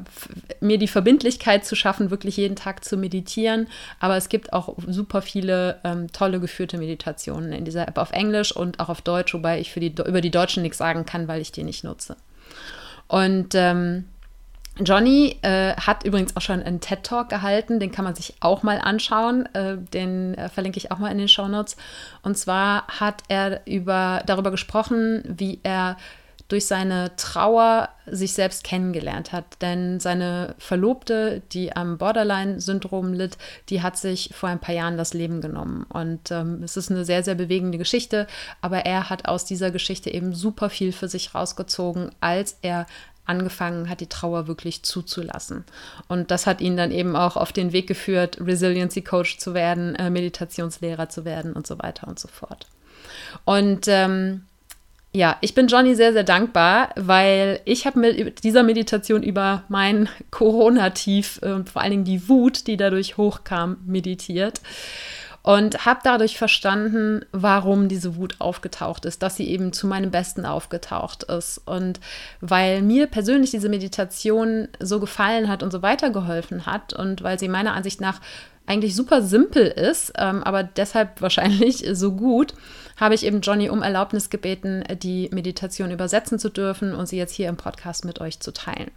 mir 0.59 0.77
die 0.77 0.87
Verbindlichkeit 0.87 1.65
zu 1.65 1.75
schaffen, 1.75 2.11
wirklich 2.11 2.37
jeden 2.37 2.55
Tag 2.55 2.83
zu 2.83 2.97
meditieren. 2.97 3.67
Aber 3.99 4.17
es 4.17 4.29
gibt 4.29 4.53
auch 4.53 4.75
super 4.87 5.21
viele 5.21 5.79
ähm, 5.83 6.11
tolle 6.11 6.39
geführte 6.39 6.77
Meditationen 6.77 7.53
in 7.53 7.65
dieser 7.65 7.87
App 7.87 7.97
auf 7.97 8.11
Englisch 8.11 8.55
und 8.55 8.79
auch 8.79 8.89
auf 8.89 9.01
Deutsch, 9.01 9.33
wobei 9.33 9.59
ich 9.59 9.71
für 9.71 9.79
die, 9.79 9.93
über 10.05 10.21
die 10.21 10.31
Deutschen 10.31 10.63
nichts 10.63 10.77
sagen 10.77 11.05
kann, 11.05 11.27
weil 11.27 11.41
ich 11.41 11.51
die 11.51 11.63
nicht 11.63 11.83
nutze. 11.83 12.15
Und 13.07 13.55
ähm, 13.55 14.05
Johnny 14.79 15.37
äh, 15.41 15.75
hat 15.75 16.05
übrigens 16.05 16.35
auch 16.37 16.41
schon 16.41 16.63
einen 16.63 16.79
TED 16.79 17.03
Talk 17.03 17.29
gehalten, 17.29 17.79
den 17.79 17.91
kann 17.91 18.05
man 18.05 18.15
sich 18.15 18.35
auch 18.39 18.63
mal 18.63 18.79
anschauen, 18.79 19.45
äh, 19.53 19.77
den 19.77 20.33
äh, 20.35 20.49
verlinke 20.49 20.77
ich 20.77 20.91
auch 20.91 20.97
mal 20.97 21.11
in 21.11 21.17
den 21.17 21.27
Show 21.27 21.47
Notes. 21.47 21.75
Und 22.23 22.37
zwar 22.37 22.87
hat 22.87 23.23
er 23.27 23.67
über, 23.67 24.23
darüber 24.25 24.49
gesprochen, 24.49 25.23
wie 25.27 25.59
er 25.63 25.97
durch 26.51 26.65
seine 26.65 27.15
Trauer 27.15 27.89
sich 28.05 28.33
selbst 28.33 28.65
kennengelernt 28.65 29.31
hat. 29.31 29.45
Denn 29.61 30.01
seine 30.01 30.55
Verlobte, 30.57 31.41
die 31.53 31.73
am 31.73 31.97
Borderline-Syndrom 31.97 33.13
litt, 33.13 33.37
die 33.69 33.81
hat 33.81 33.97
sich 33.97 34.31
vor 34.33 34.49
ein 34.49 34.59
paar 34.59 34.75
Jahren 34.75 34.97
das 34.97 35.13
Leben 35.13 35.39
genommen. 35.39 35.85
Und 35.87 36.29
ähm, 36.29 36.61
es 36.61 36.75
ist 36.75 36.91
eine 36.91 37.05
sehr, 37.05 37.23
sehr 37.23 37.35
bewegende 37.35 37.77
Geschichte. 37.77 38.27
Aber 38.59 38.79
er 38.79 39.09
hat 39.09 39.29
aus 39.29 39.45
dieser 39.45 39.71
Geschichte 39.71 40.09
eben 40.09 40.33
super 40.33 40.69
viel 40.69 40.91
für 40.91 41.07
sich 41.07 41.33
rausgezogen, 41.33 42.11
als 42.19 42.57
er 42.61 42.85
angefangen 43.25 43.87
hat, 43.87 44.01
die 44.01 44.09
Trauer 44.09 44.47
wirklich 44.47 44.83
zuzulassen. 44.83 45.63
Und 46.09 46.31
das 46.31 46.47
hat 46.47 46.59
ihn 46.59 46.75
dann 46.75 46.91
eben 46.91 47.15
auch 47.15 47.37
auf 47.37 47.53
den 47.53 47.71
Weg 47.71 47.87
geführt, 47.87 48.39
Resiliency 48.41 49.03
Coach 49.03 49.37
zu 49.37 49.53
werden, 49.53 49.95
äh, 49.95 50.09
Meditationslehrer 50.09 51.07
zu 51.07 51.23
werden 51.23 51.53
und 51.53 51.65
so 51.65 51.79
weiter 51.79 52.09
und 52.09 52.19
so 52.19 52.27
fort. 52.27 52.67
Und 53.45 53.87
ähm, 53.87 54.43
ja, 55.13 55.37
ich 55.41 55.53
bin 55.53 55.67
Johnny 55.67 55.95
sehr, 55.95 56.13
sehr 56.13 56.23
dankbar, 56.23 56.89
weil 56.95 57.59
ich 57.65 57.85
habe 57.85 57.99
mit 57.99 58.43
dieser 58.43 58.63
Meditation 58.63 59.23
über 59.23 59.63
mein 59.67 60.07
Corona-Tief 60.31 61.39
und 61.41 61.69
vor 61.69 61.81
allen 61.81 61.91
Dingen 61.91 62.03
die 62.05 62.29
Wut, 62.29 62.67
die 62.67 62.77
dadurch 62.77 63.17
hochkam, 63.17 63.77
meditiert 63.85 64.61
und 65.43 65.85
habe 65.85 66.01
dadurch 66.03 66.37
verstanden, 66.37 67.25
warum 67.31 67.87
diese 67.87 68.15
Wut 68.15 68.35
aufgetaucht 68.39 69.05
ist, 69.05 69.23
dass 69.23 69.35
sie 69.35 69.49
eben 69.49 69.73
zu 69.73 69.87
meinem 69.87 70.11
Besten 70.11 70.45
aufgetaucht 70.45 71.23
ist. 71.23 71.57
Und 71.65 71.99
weil 72.41 72.81
mir 72.81 73.07
persönlich 73.07 73.49
diese 73.49 73.69
Meditation 73.69 74.67
so 74.79 74.99
gefallen 74.99 75.47
hat 75.47 75.63
und 75.63 75.71
so 75.71 75.81
weitergeholfen 75.81 76.67
hat 76.67 76.93
und 76.93 77.23
weil 77.23 77.39
sie 77.39 77.47
meiner 77.47 77.73
Ansicht 77.73 78.01
nach 78.01 78.21
eigentlich 78.67 78.95
super 78.95 79.23
simpel 79.23 79.65
ist, 79.65 80.13
ähm, 80.17 80.43
aber 80.43 80.63
deshalb 80.63 81.21
wahrscheinlich 81.21 81.85
so 81.93 82.11
gut, 82.11 82.53
habe 82.97 83.15
ich 83.15 83.25
eben 83.25 83.41
Johnny 83.41 83.69
um 83.69 83.81
Erlaubnis 83.81 84.29
gebeten, 84.29 84.83
die 85.01 85.29
Meditation 85.31 85.91
übersetzen 85.91 86.39
zu 86.39 86.49
dürfen 86.49 86.93
und 86.93 87.07
sie 87.07 87.17
jetzt 87.17 87.33
hier 87.33 87.49
im 87.49 87.57
Podcast 87.57 88.05
mit 88.05 88.21
euch 88.21 88.39
zu 88.39 88.51
teilen. 88.51 88.91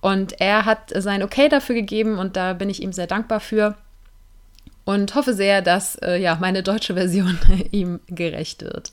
Und 0.00 0.40
er 0.40 0.64
hat 0.64 0.92
sein 0.94 1.22
Okay 1.22 1.48
dafür 1.48 1.74
gegeben 1.74 2.18
und 2.18 2.36
da 2.36 2.54
bin 2.54 2.70
ich 2.70 2.82
ihm 2.82 2.92
sehr 2.92 3.06
dankbar 3.06 3.40
für 3.40 3.76
und 4.84 5.14
hoffe 5.14 5.34
sehr, 5.34 5.62
dass 5.62 5.96
äh, 5.96 6.16
ja, 6.16 6.36
meine 6.40 6.62
deutsche 6.62 6.94
Version 6.94 7.38
ihm 7.70 8.00
gerecht 8.08 8.62
wird. 8.62 8.92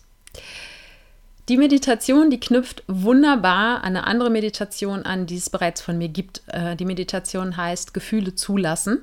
Die 1.47 1.57
Meditation, 1.57 2.29
die 2.29 2.39
knüpft 2.39 2.83
wunderbar 2.87 3.83
an 3.83 3.95
eine 3.95 4.05
andere 4.05 4.29
Meditation 4.29 5.03
an, 5.03 5.25
die 5.25 5.37
es 5.37 5.49
bereits 5.49 5.81
von 5.81 5.97
mir 5.97 6.09
gibt. 6.09 6.43
Äh, 6.47 6.75
die 6.75 6.85
Meditation 6.85 7.57
heißt 7.57 7.95
Gefühle 7.95 8.35
zulassen. 8.35 8.99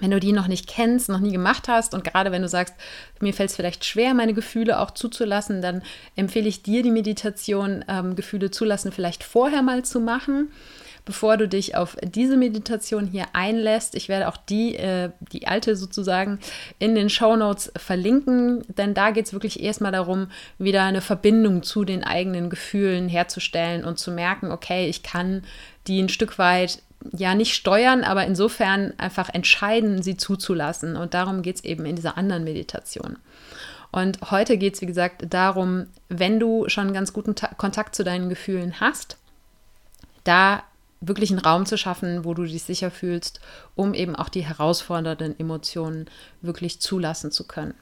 Wenn 0.00 0.10
du 0.10 0.20
die 0.20 0.32
noch 0.32 0.48
nicht 0.48 0.66
kennst, 0.66 1.08
noch 1.08 1.20
nie 1.20 1.32
gemacht 1.32 1.68
hast 1.68 1.94
und 1.94 2.04
gerade 2.04 2.32
wenn 2.32 2.42
du 2.42 2.48
sagst, 2.48 2.74
mir 3.20 3.32
fällt 3.32 3.50
es 3.50 3.56
vielleicht 3.56 3.84
schwer, 3.84 4.14
meine 4.14 4.34
Gefühle 4.34 4.80
auch 4.80 4.90
zuzulassen, 4.90 5.62
dann 5.62 5.82
empfehle 6.16 6.48
ich 6.48 6.62
dir 6.62 6.82
die 6.82 6.90
Meditation, 6.90 7.84
ähm, 7.88 8.16
Gefühle 8.16 8.50
zulassen, 8.50 8.92
vielleicht 8.92 9.24
vorher 9.24 9.62
mal 9.62 9.84
zu 9.84 10.00
machen, 10.00 10.50
bevor 11.06 11.36
du 11.36 11.48
dich 11.48 11.76
auf 11.76 11.96
diese 12.02 12.36
Meditation 12.36 13.06
hier 13.06 13.26
einlässt. 13.32 13.94
Ich 13.94 14.08
werde 14.08 14.28
auch 14.28 14.36
die, 14.36 14.76
äh, 14.76 15.10
die 15.32 15.46
alte 15.46 15.76
sozusagen, 15.76 16.40
in 16.78 16.94
den 16.94 17.08
Show 17.08 17.36
Notes 17.36 17.72
verlinken, 17.76 18.64
denn 18.76 18.92
da 18.92 19.12
geht 19.12 19.26
es 19.26 19.32
wirklich 19.32 19.62
erstmal 19.62 19.92
darum, 19.92 20.28
wieder 20.58 20.82
eine 20.82 21.00
Verbindung 21.00 21.62
zu 21.62 21.84
den 21.84 22.04
eigenen 22.04 22.50
Gefühlen 22.50 23.08
herzustellen 23.08 23.84
und 23.84 23.98
zu 23.98 24.10
merken, 24.10 24.50
okay, 24.50 24.88
ich 24.88 25.02
kann 25.02 25.44
die 25.86 26.02
ein 26.02 26.08
Stück 26.08 26.38
weit 26.38 26.82
ja 27.16 27.34
nicht 27.34 27.54
steuern, 27.54 28.04
aber 28.04 28.24
insofern 28.26 28.92
einfach 28.98 29.28
entscheiden, 29.32 30.02
sie 30.02 30.16
zuzulassen. 30.16 30.96
Und 30.96 31.14
darum 31.14 31.42
geht 31.42 31.56
es 31.56 31.64
eben 31.64 31.84
in 31.86 31.96
dieser 31.96 32.16
anderen 32.16 32.44
Meditation. 32.44 33.16
Und 33.92 34.30
heute 34.30 34.58
geht 34.58 34.74
es, 34.74 34.80
wie 34.80 34.86
gesagt, 34.86 35.24
darum, 35.30 35.86
wenn 36.08 36.38
du 36.40 36.68
schon 36.68 36.92
ganz 36.92 37.12
guten 37.12 37.34
Ta 37.34 37.48
Kontakt 37.56 37.94
zu 37.94 38.04
deinen 38.04 38.28
Gefühlen 38.28 38.80
hast, 38.80 39.16
da 40.24 40.62
wirklich 41.00 41.30
einen 41.30 41.40
Raum 41.40 41.66
zu 41.66 41.78
schaffen, 41.78 42.24
wo 42.24 42.34
du 42.34 42.44
dich 42.44 42.62
sicher 42.64 42.90
fühlst, 42.90 43.40
um 43.74 43.94
eben 43.94 44.16
auch 44.16 44.28
die 44.28 44.44
herausfordernden 44.44 45.38
Emotionen 45.38 46.06
wirklich 46.42 46.80
zulassen 46.80 47.30
zu 47.30 47.46
können. 47.46 47.74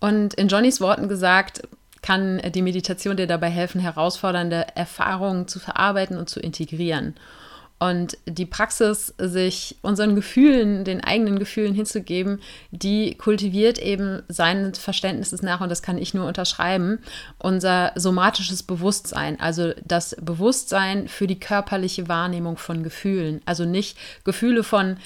Und 0.00 0.34
in 0.34 0.48
Johnnys 0.48 0.80
Worten 0.80 1.08
gesagt, 1.08 1.62
kann 2.02 2.40
die 2.52 2.62
Meditation 2.62 3.16
dir 3.16 3.26
dabei 3.26 3.50
helfen, 3.50 3.80
herausfordernde 3.80 4.66
Erfahrungen 4.76 5.48
zu 5.48 5.58
verarbeiten 5.58 6.18
und 6.18 6.28
zu 6.28 6.38
integrieren. 6.38 7.16
Und 7.78 8.16
die 8.24 8.46
Praxis, 8.46 9.12
sich 9.18 9.76
unseren 9.82 10.14
Gefühlen, 10.14 10.84
den 10.84 11.04
eigenen 11.04 11.38
Gefühlen 11.38 11.74
hinzugeben, 11.74 12.40
die 12.70 13.16
kultiviert 13.16 13.78
eben 13.78 14.22
seines 14.28 14.78
Verständnisses 14.78 15.42
nach, 15.42 15.60
und 15.60 15.68
das 15.68 15.82
kann 15.82 15.98
ich 15.98 16.14
nur 16.14 16.26
unterschreiben, 16.26 17.00
unser 17.38 17.92
somatisches 17.94 18.62
Bewusstsein, 18.62 19.38
also 19.40 19.72
das 19.84 20.16
Bewusstsein 20.22 21.06
für 21.08 21.26
die 21.26 21.38
körperliche 21.38 22.08
Wahrnehmung 22.08 22.56
von 22.56 22.82
Gefühlen. 22.82 23.42
Also 23.44 23.66
nicht 23.66 23.98
Gefühle 24.24 24.62
von 24.62 24.96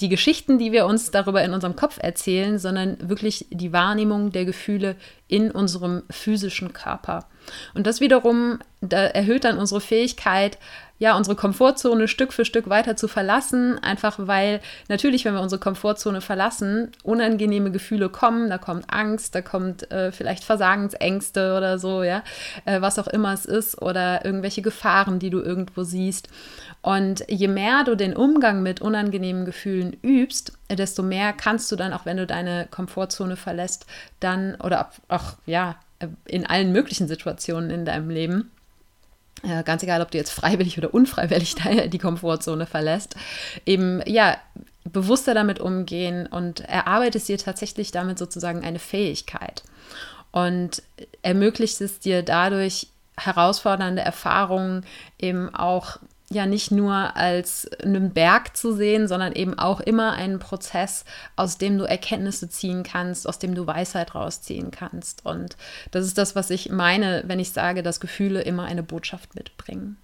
die 0.00 0.08
Geschichten, 0.08 0.58
die 0.58 0.72
wir 0.72 0.86
uns 0.86 1.10
darüber 1.10 1.44
in 1.44 1.52
unserem 1.52 1.76
Kopf 1.76 1.98
erzählen, 2.00 2.58
sondern 2.58 3.08
wirklich 3.08 3.46
die 3.50 3.72
Wahrnehmung 3.72 4.32
der 4.32 4.44
Gefühle 4.44 4.96
in 5.28 5.50
unserem 5.50 6.02
physischen 6.10 6.72
Körper. 6.72 7.26
Und 7.74 7.86
das 7.86 8.00
wiederum 8.00 8.58
da 8.80 8.98
erhöht 8.98 9.44
dann 9.44 9.58
unsere 9.58 9.80
Fähigkeit, 9.80 10.58
ja, 10.98 11.16
unsere 11.16 11.34
Komfortzone 11.34 12.06
Stück 12.06 12.32
für 12.32 12.44
Stück 12.44 12.68
weiter 12.68 12.96
zu 12.96 13.08
verlassen, 13.08 13.78
einfach 13.82 14.14
weil 14.18 14.60
natürlich, 14.88 15.24
wenn 15.24 15.34
wir 15.34 15.40
unsere 15.40 15.60
Komfortzone 15.60 16.20
verlassen, 16.20 16.92
unangenehme 17.02 17.72
Gefühle 17.72 18.08
kommen, 18.08 18.48
da 18.48 18.58
kommt 18.58 18.84
Angst, 18.92 19.34
da 19.34 19.42
kommt 19.42 19.90
äh, 19.90 20.12
vielleicht 20.12 20.44
Versagensängste 20.44 21.56
oder 21.56 21.78
so, 21.78 22.04
ja, 22.04 22.22
äh, 22.64 22.80
was 22.80 23.00
auch 23.00 23.08
immer 23.08 23.32
es 23.32 23.44
ist 23.44 23.82
oder 23.82 24.24
irgendwelche 24.24 24.62
Gefahren, 24.62 25.18
die 25.18 25.30
du 25.30 25.40
irgendwo 25.40 25.82
siehst. 25.82 26.28
Und 26.80 27.24
je 27.28 27.48
mehr 27.48 27.82
du 27.84 27.96
den 27.96 28.14
Umgang 28.14 28.62
mit 28.62 28.80
unangenehmen 28.80 29.46
Gefühlen 29.46 29.96
übst, 30.02 30.52
desto 30.70 31.02
mehr 31.02 31.32
kannst 31.32 31.72
du 31.72 31.76
dann, 31.76 31.92
auch 31.92 32.06
wenn 32.06 32.18
du 32.18 32.26
deine 32.26 32.68
Komfortzone 32.70 33.36
verlässt, 33.36 33.86
dann 34.20 34.54
oder 34.56 34.90
auch, 35.08 35.34
ja, 35.44 35.76
in 36.24 36.46
allen 36.46 36.72
möglichen 36.72 37.08
Situationen 37.08 37.70
in 37.70 37.84
deinem 37.84 38.10
Leben, 38.10 38.50
ganz 39.64 39.82
egal, 39.82 40.00
ob 40.02 40.10
du 40.10 40.18
jetzt 40.18 40.30
freiwillig 40.30 40.78
oder 40.78 40.94
unfreiwillig 40.94 41.54
die 41.88 41.98
Komfortzone 41.98 42.66
verlässt, 42.66 43.16
eben 43.66 44.02
ja 44.06 44.36
bewusster 44.84 45.34
damit 45.34 45.60
umgehen 45.60 46.26
und 46.26 46.60
erarbeitest 46.60 47.28
dir 47.28 47.38
tatsächlich 47.38 47.90
damit 47.90 48.18
sozusagen 48.18 48.64
eine 48.64 48.78
Fähigkeit. 48.78 49.62
Und 50.30 50.82
ermöglicht 51.22 51.80
es 51.80 52.00
dir 52.00 52.22
dadurch 52.22 52.88
herausfordernde 53.16 54.02
Erfahrungen 54.02 54.84
eben 55.18 55.54
auch 55.54 55.98
ja 56.30 56.46
nicht 56.46 56.70
nur 56.70 57.16
als 57.16 57.70
einen 57.82 58.12
Berg 58.12 58.56
zu 58.56 58.72
sehen, 58.72 59.08
sondern 59.08 59.32
eben 59.32 59.58
auch 59.58 59.80
immer 59.80 60.12
einen 60.12 60.38
Prozess, 60.38 61.04
aus 61.36 61.58
dem 61.58 61.78
du 61.78 61.84
Erkenntnisse 61.84 62.48
ziehen 62.48 62.82
kannst, 62.82 63.28
aus 63.28 63.38
dem 63.38 63.54
du 63.54 63.66
Weisheit 63.66 64.14
rausziehen 64.14 64.70
kannst. 64.70 65.24
Und 65.26 65.56
das 65.90 66.06
ist 66.06 66.18
das, 66.18 66.34
was 66.34 66.50
ich 66.50 66.70
meine, 66.70 67.24
wenn 67.26 67.38
ich 67.38 67.52
sage, 67.52 67.82
dass 67.82 68.00
Gefühle 68.00 68.42
immer 68.42 68.64
eine 68.64 68.82
Botschaft 68.82 69.34
mitbringen. 69.34 69.98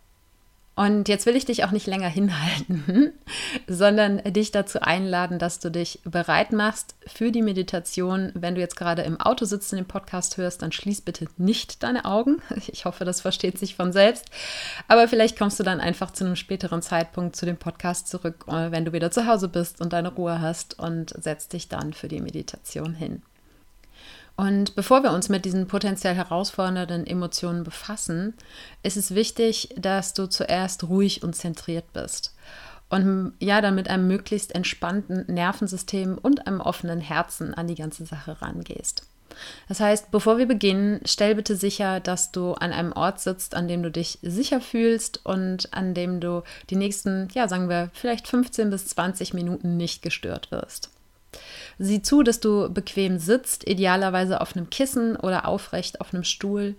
Und 0.76 1.08
jetzt 1.08 1.26
will 1.26 1.36
ich 1.36 1.44
dich 1.44 1.64
auch 1.64 1.72
nicht 1.72 1.86
länger 1.86 2.08
hinhalten, 2.08 3.12
sondern 3.66 4.18
dich 4.32 4.50
dazu 4.50 4.80
einladen, 4.80 5.38
dass 5.38 5.58
du 5.58 5.70
dich 5.70 6.00
bereit 6.04 6.52
machst 6.52 6.94
für 7.06 7.32
die 7.32 7.42
Meditation. 7.42 8.30
Wenn 8.34 8.54
du 8.54 8.60
jetzt 8.60 8.76
gerade 8.76 9.02
im 9.02 9.20
Auto 9.20 9.44
sitzt 9.44 9.72
und 9.72 9.78
den 9.78 9.88
Podcast 9.88 10.36
hörst, 10.36 10.62
dann 10.62 10.72
schließ 10.72 11.02
bitte 11.02 11.26
nicht 11.36 11.82
deine 11.82 12.04
Augen. 12.04 12.38
Ich 12.72 12.84
hoffe, 12.84 13.04
das 13.04 13.20
versteht 13.20 13.58
sich 13.58 13.74
von 13.74 13.92
selbst. 13.92 14.26
Aber 14.86 15.08
vielleicht 15.08 15.38
kommst 15.38 15.58
du 15.58 15.64
dann 15.64 15.80
einfach 15.80 16.12
zu 16.12 16.24
einem 16.24 16.36
späteren 16.36 16.82
Zeitpunkt 16.82 17.34
zu 17.34 17.46
dem 17.46 17.56
Podcast 17.56 18.06
zurück, 18.08 18.44
äh, 18.48 18.70
wenn 18.70 18.84
du 18.84 18.92
wieder 18.92 19.10
zu 19.10 19.26
Hause 19.26 19.48
bist 19.48 19.80
und 19.80 19.92
deine 19.92 20.14
Ruhe 20.14 20.40
hast 20.40 20.78
und 20.78 21.10
setzt 21.20 21.52
dich 21.52 21.68
dann 21.68 21.92
für 21.92 22.08
die 22.08 22.20
Meditation 22.20 22.94
hin. 22.94 23.22
Und 24.40 24.74
bevor 24.74 25.02
wir 25.02 25.12
uns 25.12 25.28
mit 25.28 25.44
diesen 25.44 25.66
potenziell 25.66 26.14
herausfordernden 26.14 27.06
Emotionen 27.06 27.62
befassen, 27.62 28.32
ist 28.82 28.96
es 28.96 29.14
wichtig, 29.14 29.68
dass 29.76 30.14
du 30.14 30.28
zuerst 30.28 30.84
ruhig 30.84 31.22
und 31.22 31.36
zentriert 31.36 31.92
bist. 31.92 32.34
Und 32.88 33.34
ja, 33.38 33.60
dann 33.60 33.74
mit 33.74 33.90
einem 33.90 34.08
möglichst 34.08 34.54
entspannten 34.54 35.26
Nervensystem 35.26 36.16
und 36.16 36.46
einem 36.46 36.62
offenen 36.62 37.02
Herzen 37.02 37.52
an 37.52 37.66
die 37.66 37.74
ganze 37.74 38.06
Sache 38.06 38.40
rangehst. 38.40 39.02
Das 39.68 39.78
heißt, 39.78 40.10
bevor 40.10 40.38
wir 40.38 40.46
beginnen, 40.46 41.02
stell 41.04 41.34
bitte 41.34 41.54
sicher, 41.54 42.00
dass 42.00 42.32
du 42.32 42.54
an 42.54 42.72
einem 42.72 42.92
Ort 42.92 43.20
sitzt, 43.20 43.54
an 43.54 43.68
dem 43.68 43.82
du 43.82 43.90
dich 43.90 44.20
sicher 44.22 44.62
fühlst 44.62 45.20
und 45.26 45.74
an 45.74 45.92
dem 45.92 46.18
du 46.18 46.44
die 46.70 46.76
nächsten, 46.76 47.28
ja, 47.34 47.46
sagen 47.46 47.68
wir, 47.68 47.90
vielleicht 47.92 48.26
15 48.26 48.70
bis 48.70 48.86
20 48.86 49.34
Minuten 49.34 49.76
nicht 49.76 50.00
gestört 50.00 50.50
wirst. 50.50 50.88
Sieh 51.78 52.02
zu, 52.02 52.22
dass 52.22 52.40
du 52.40 52.68
bequem 52.68 53.18
sitzt, 53.18 53.66
idealerweise 53.66 54.40
auf 54.40 54.56
einem 54.56 54.68
Kissen 54.68 55.16
oder 55.16 55.46
aufrecht 55.46 56.00
auf 56.00 56.12
einem 56.12 56.24
Stuhl. 56.24 56.74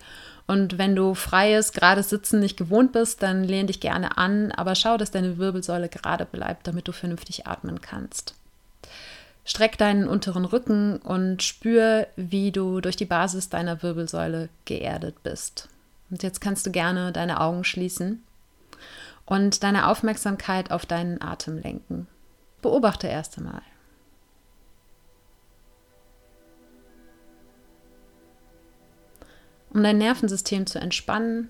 Und 0.46 0.78
wenn 0.78 0.94
du 0.94 1.14
freies, 1.14 1.72
gerades 1.72 2.10
Sitzen 2.10 2.40
nicht 2.40 2.56
gewohnt 2.56 2.92
bist, 2.92 3.22
dann 3.22 3.44
lehn 3.44 3.66
dich 3.66 3.80
gerne 3.80 4.18
an, 4.18 4.52
aber 4.52 4.74
schau, 4.74 4.96
dass 4.96 5.10
deine 5.10 5.38
Wirbelsäule 5.38 5.88
gerade 5.88 6.24
bleibt, 6.24 6.66
damit 6.66 6.88
du 6.88 6.92
vernünftig 6.92 7.46
atmen 7.46 7.80
kannst. 7.80 8.34
Streck 9.44 9.76
deinen 9.76 10.06
unteren 10.06 10.44
Rücken 10.44 10.98
und 10.98 11.42
spür, 11.42 12.06
wie 12.16 12.52
du 12.52 12.80
durch 12.80 12.96
die 12.96 13.04
Basis 13.06 13.48
deiner 13.48 13.82
Wirbelsäule 13.82 14.50
geerdet 14.66 15.22
bist. 15.22 15.68
Und 16.10 16.22
jetzt 16.22 16.40
kannst 16.40 16.66
du 16.66 16.70
gerne 16.70 17.10
deine 17.10 17.40
Augen 17.40 17.64
schließen 17.64 18.22
und 19.24 19.62
deine 19.64 19.88
Aufmerksamkeit 19.88 20.70
auf 20.70 20.86
deinen 20.86 21.20
Atem 21.22 21.58
lenken. 21.58 22.06
Beobachte 22.60 23.08
erst 23.08 23.38
einmal. 23.38 23.62
Um 29.72 29.82
dein 29.82 29.98
Nervensystem 29.98 30.66
zu 30.66 30.78
entspannen 30.78 31.48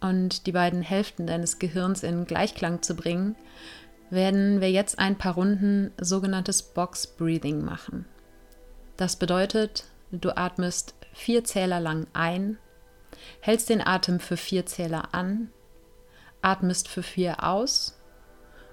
und 0.00 0.46
die 0.46 0.52
beiden 0.52 0.82
Hälften 0.82 1.26
deines 1.26 1.58
Gehirns 1.58 2.02
in 2.02 2.24
Gleichklang 2.24 2.82
zu 2.82 2.94
bringen, 2.94 3.36
werden 4.10 4.60
wir 4.62 4.70
jetzt 4.70 4.98
ein 4.98 5.18
paar 5.18 5.34
Runden 5.34 5.92
sogenanntes 6.00 6.62
Box 6.62 7.06
Breathing 7.06 7.62
machen. 7.64 8.06
Das 8.96 9.16
bedeutet, 9.16 9.84
du 10.10 10.36
atmest 10.36 10.94
vier 11.12 11.44
Zähler 11.44 11.80
lang 11.80 12.06
ein, 12.14 12.58
hältst 13.40 13.68
den 13.68 13.86
Atem 13.86 14.20
für 14.20 14.36
vier 14.36 14.64
Zähler 14.64 15.14
an, 15.14 15.50
atmest 16.40 16.88
für 16.88 17.02
vier 17.02 17.44
aus 17.44 17.98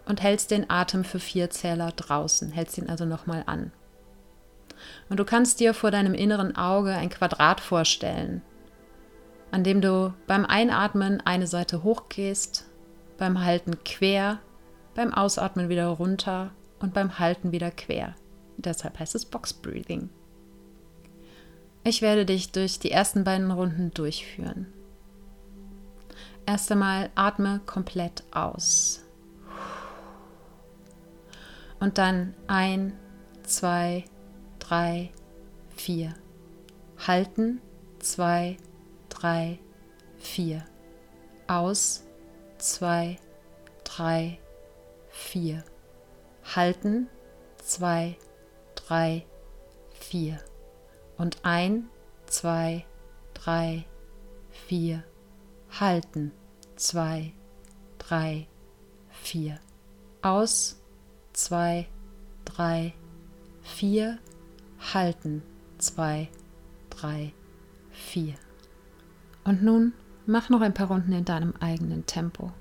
und 0.06 0.22
hältst 0.22 0.52
den 0.52 0.70
Atem 0.70 1.04
für 1.04 1.20
vier 1.20 1.50
Zähler 1.50 1.92
draußen, 1.92 2.52
hältst 2.52 2.78
ihn 2.78 2.90
also 2.90 3.06
nochmal 3.06 3.44
an. 3.48 3.74
Und 5.10 5.20
du 5.20 5.26
kannst 5.26 5.60
dir 5.60 5.74
vor 5.74 5.92
deinem 5.92 6.14
inneren 6.14 6.56
Auge 6.56 6.92
ein 6.92 7.10
Quadrat 7.10 7.60
vorstellen, 7.60 8.42
an 9.52 9.64
dem 9.64 9.82
du 9.82 10.14
beim 10.28 10.46
Einatmen 10.46 11.22
eine 11.22 11.48
Seite 11.48 11.84
hochgehst, 11.84 12.66
beim 13.18 13.44
Halten 13.44 13.84
quer, 13.84 14.40
beim 14.96 15.14
Ausatmen 15.14 15.70
wieder 15.70 15.88
runter 15.88 16.52
und 16.80 16.94
beim 16.94 17.20
Halten 17.20 17.52
wieder 17.52 17.72
quer. 17.72 18.16
Deshalb 18.58 19.00
heißt 19.00 19.16
es 19.16 19.26
Box 19.26 19.54
Breathing. 19.54 20.10
Ich 21.84 22.02
werde 22.02 22.26
dich 22.26 22.52
durch 22.52 22.80
die 22.80 22.92
ersten 22.92 23.24
beiden 23.24 23.52
Runden 23.52 23.92
durchführen. 23.94 24.68
Erst 26.48 26.72
einmal 26.72 27.10
atme 27.16 27.62
komplett 27.66 28.24
aus. 28.32 29.04
Und 31.80 31.98
dann 31.98 32.34
ein, 32.48 32.94
zwei, 33.44 34.06
drei, 34.68 35.12
vier. 35.76 36.16
Halten, 36.98 37.62
zwei, 38.00 38.58
drei, 39.10 39.60
vier. 40.18 40.66
Aus, 41.48 42.04
zwei, 42.58 43.20
drei, 43.84 44.40
vier. 45.10 45.64
Halten, 46.56 47.10
zwei, 47.60 48.18
drei, 48.74 49.26
vier. 49.94 50.40
Und 51.18 51.38
ein, 51.44 51.88
zwei, 52.26 52.86
drei, 53.36 53.86
vier. 54.50 55.04
Halten, 55.80 56.32
zwei, 56.76 57.34
drei, 58.00 58.48
vier. 59.10 59.60
Aus, 60.24 60.82
zwei, 61.34 61.88
drei, 62.46 62.96
vier 63.62 64.18
halten. 64.94 65.44
Zwei, 65.78 66.30
drei, 66.90 67.34
vier. 67.92 68.36
Und 69.44 69.64
nun 69.64 69.94
mach 70.26 70.50
noch 70.50 70.62
ein 70.62 70.74
paar 70.74 70.88
Runden 70.88 71.12
in 71.12 71.26
deinem 71.26 71.54
eigenen 71.60 72.06
Tempo. 72.06 72.52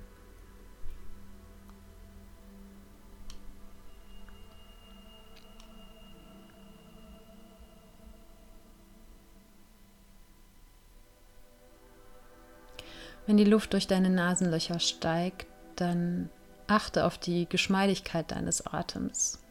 Wenn 13.27 13.39
die 13.39 13.45
Luft 13.45 13.73
durch 13.73 13.87
deine 13.87 14.11
Nasenlöcher 14.11 14.79
steigt, 14.81 15.47
dann 15.77 16.29
achte 16.67 17.05
auf 17.05 17.17
die 17.17 17.49
Geschmeidigkeit 17.49 18.31
deines 18.31 18.67
Atems. 18.67 19.44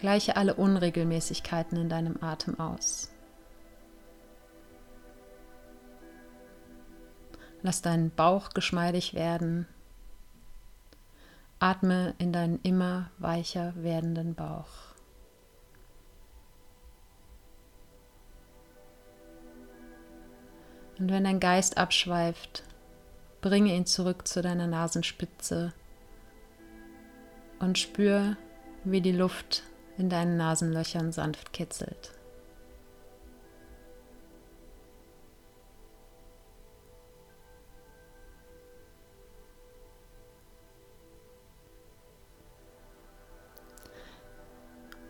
Gleiche 0.00 0.36
alle 0.36 0.54
Unregelmäßigkeiten 0.54 1.76
in 1.78 1.90
deinem 1.90 2.16
Atem 2.22 2.58
aus. 2.58 3.10
Lass 7.62 7.82
deinen 7.82 8.10
Bauch 8.10 8.48
geschmeidig 8.50 9.12
werden. 9.12 9.66
Atme 11.58 12.14
in 12.16 12.32
deinen 12.32 12.60
immer 12.62 13.10
weicher 13.18 13.74
werdenden 13.76 14.34
Bauch. 14.34 14.70
Und 20.98 21.10
wenn 21.10 21.24
dein 21.24 21.40
Geist 21.40 21.76
abschweift, 21.76 22.62
bringe 23.42 23.74
ihn 23.74 23.84
zurück 23.84 24.26
zu 24.26 24.40
deiner 24.40 24.66
Nasenspitze 24.66 25.74
und 27.58 27.78
spür, 27.78 28.38
wie 28.84 29.02
die 29.02 29.12
Luft 29.12 29.62
in 30.00 30.08
deinen 30.08 30.38
Nasenlöchern 30.38 31.12
sanft 31.12 31.52
kitzelt. 31.52 32.12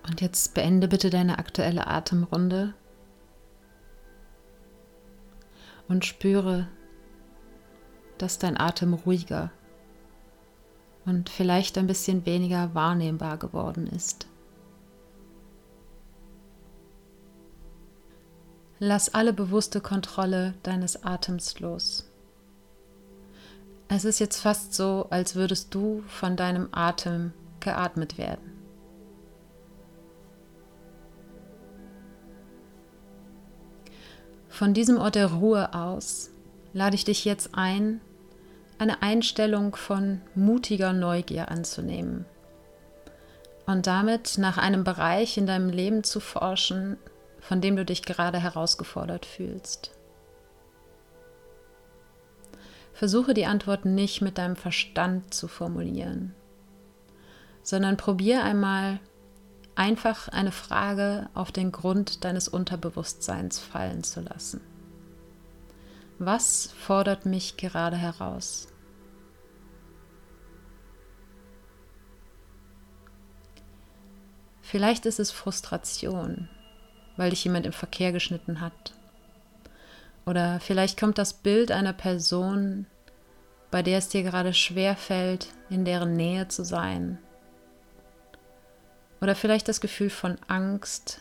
Und 0.06 0.20
jetzt 0.20 0.54
beende 0.54 0.88
bitte 0.88 1.08
deine 1.08 1.38
aktuelle 1.38 1.86
Atemrunde 1.86 2.74
und 5.86 6.04
spüre, 6.04 6.66
dass 8.18 8.38
dein 8.38 8.58
Atem 8.58 8.94
ruhiger 8.94 9.52
und 11.06 11.30
vielleicht 11.30 11.78
ein 11.78 11.86
bisschen 11.86 12.26
weniger 12.26 12.74
wahrnehmbar 12.74 13.38
geworden 13.38 13.86
ist. 13.86 14.29
Lass 18.82 19.12
alle 19.12 19.34
bewusste 19.34 19.82
Kontrolle 19.82 20.54
deines 20.62 21.04
Atems 21.04 21.60
los. 21.60 22.10
Es 23.88 24.06
ist 24.06 24.20
jetzt 24.20 24.40
fast 24.40 24.72
so, 24.72 25.06
als 25.10 25.34
würdest 25.34 25.74
du 25.74 26.02
von 26.06 26.34
deinem 26.34 26.70
Atem 26.72 27.34
geatmet 27.60 28.16
werden. 28.16 28.52
Von 34.48 34.72
diesem 34.72 34.96
Ort 34.96 35.14
der 35.14 35.26
Ruhe 35.26 35.74
aus 35.74 36.30
lade 36.72 36.94
ich 36.94 37.04
dich 37.04 37.26
jetzt 37.26 37.50
ein, 37.54 38.00
eine 38.78 39.02
Einstellung 39.02 39.76
von 39.76 40.22
mutiger 40.34 40.94
Neugier 40.94 41.50
anzunehmen 41.50 42.24
und 43.66 43.86
damit 43.86 44.38
nach 44.38 44.56
einem 44.56 44.84
Bereich 44.84 45.36
in 45.36 45.46
deinem 45.46 45.68
Leben 45.68 46.02
zu 46.02 46.18
forschen, 46.18 46.96
von 47.40 47.60
dem 47.60 47.76
du 47.76 47.84
dich 47.84 48.02
gerade 48.02 48.38
herausgefordert 48.38 49.26
fühlst. 49.26 49.92
Versuche 52.92 53.34
die 53.34 53.46
Antwort 53.46 53.86
nicht 53.86 54.20
mit 54.20 54.38
deinem 54.38 54.56
Verstand 54.56 55.32
zu 55.32 55.48
formulieren, 55.48 56.34
sondern 57.62 57.96
probier 57.96 58.44
einmal 58.44 59.00
einfach 59.74 60.28
eine 60.28 60.52
Frage 60.52 61.30
auf 61.32 61.50
den 61.50 61.72
Grund 61.72 62.24
deines 62.24 62.48
Unterbewusstseins 62.48 63.58
fallen 63.58 64.04
zu 64.04 64.20
lassen. 64.20 64.60
Was 66.18 66.74
fordert 66.78 67.24
mich 67.24 67.56
gerade 67.56 67.96
heraus? 67.96 68.68
Vielleicht 74.60 75.06
ist 75.06 75.18
es 75.18 75.30
Frustration, 75.30 76.48
weil 77.20 77.28
dich 77.28 77.44
jemand 77.44 77.66
im 77.66 77.74
Verkehr 77.74 78.12
geschnitten 78.12 78.62
hat. 78.62 78.94
Oder 80.24 80.58
vielleicht 80.58 80.98
kommt 80.98 81.18
das 81.18 81.34
Bild 81.34 81.70
einer 81.70 81.92
Person, 81.92 82.86
bei 83.70 83.82
der 83.82 83.98
es 83.98 84.08
dir 84.08 84.22
gerade 84.22 84.54
schwer 84.54 84.96
fällt, 84.96 85.48
in 85.68 85.84
deren 85.84 86.16
Nähe 86.16 86.48
zu 86.48 86.64
sein. 86.64 87.18
Oder 89.20 89.34
vielleicht 89.34 89.68
das 89.68 89.82
Gefühl 89.82 90.08
von 90.08 90.38
Angst 90.48 91.20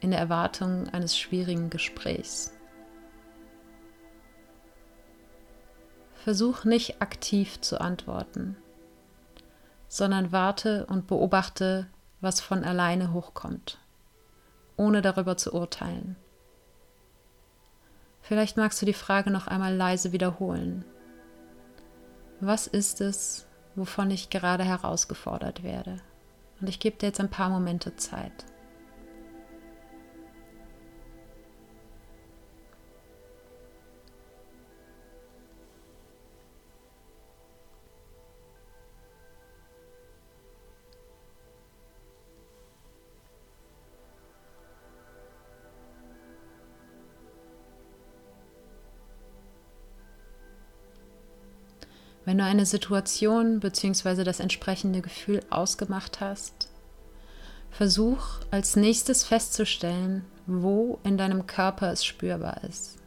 in 0.00 0.10
der 0.10 0.20
Erwartung 0.20 0.88
eines 0.88 1.18
schwierigen 1.18 1.68
Gesprächs. 1.68 2.54
Versuch 6.14 6.64
nicht 6.64 7.02
aktiv 7.02 7.60
zu 7.60 7.78
antworten, 7.78 8.56
sondern 9.86 10.32
warte 10.32 10.86
und 10.86 11.06
beobachte, 11.06 11.88
was 12.22 12.40
von 12.40 12.64
alleine 12.64 13.12
hochkommt, 13.12 13.76
ohne 14.76 15.02
darüber 15.02 15.36
zu 15.36 15.52
urteilen. 15.52 16.16
Vielleicht 18.22 18.56
magst 18.56 18.80
du 18.82 18.86
die 18.86 18.92
Frage 18.92 19.30
noch 19.30 19.46
einmal 19.46 19.74
leise 19.74 20.12
wiederholen. 20.12 20.84
Was 22.40 22.66
ist 22.66 23.00
es, 23.00 23.46
wovon 23.76 24.10
ich 24.10 24.30
gerade 24.30 24.64
herausgefordert 24.64 25.62
werde? 25.62 25.98
Und 26.60 26.68
ich 26.68 26.80
gebe 26.80 26.96
dir 26.96 27.06
jetzt 27.06 27.20
ein 27.20 27.30
paar 27.30 27.50
Momente 27.50 27.96
Zeit. 27.96 28.44
Wenn 52.26 52.38
du 52.38 52.44
eine 52.44 52.66
Situation 52.66 53.60
bzw. 53.60 54.24
das 54.24 54.40
entsprechende 54.40 55.00
Gefühl 55.00 55.40
ausgemacht 55.48 56.20
hast, 56.20 56.68
versuch 57.70 58.40
als 58.50 58.74
nächstes 58.74 59.22
festzustellen, 59.22 60.24
wo 60.44 60.98
in 61.04 61.18
deinem 61.18 61.46
Körper 61.46 61.92
es 61.92 62.04
spürbar 62.04 62.64
ist. 62.64 62.98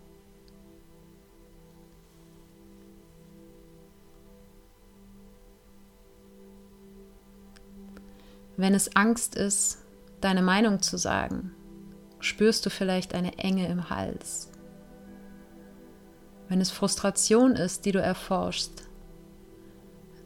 Wenn 8.56 8.74
es 8.74 8.96
Angst 8.96 9.36
ist, 9.36 9.80
deine 10.22 10.42
Meinung 10.42 10.82
zu 10.82 10.98
sagen, 10.98 11.54
spürst 12.22 12.66
du 12.66 12.70
vielleicht 12.70 13.14
eine 13.14 13.38
Enge 13.38 13.68
im 13.68 13.90
Hals. 13.90 14.50
Wenn 16.48 16.62
es 16.62 16.72
Frustration 16.72 17.58
ist, 17.58 17.84
die 17.84 17.92
du 17.92 18.02
erforschst, 18.02 18.79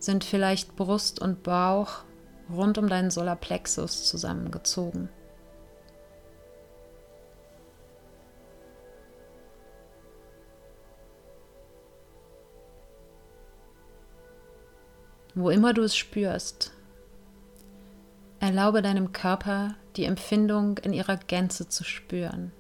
sind 0.04 0.26
vielleicht 0.26 0.76
Brust 0.76 1.22
und 1.22 1.44
Bauch 1.44 2.04
rund 2.52 2.78
um 2.78 2.90
deinen 2.90 3.10
Solarplexus 3.10 4.04
zusammengezogen. 4.04 5.08
Wo 15.36 15.50
immer 15.50 15.74
du 15.74 15.84
es 15.84 15.96
spürst, 15.96 16.74
erlaube 18.40 18.82
deinem 18.82 19.14
Körper 19.14 19.76
die 19.96 20.04
Empfindung 20.04 20.78
in 20.80 20.92
ihrer 20.92 21.16
Gänze 21.16 21.70
zu 21.70 21.86
spüren. 21.86 22.52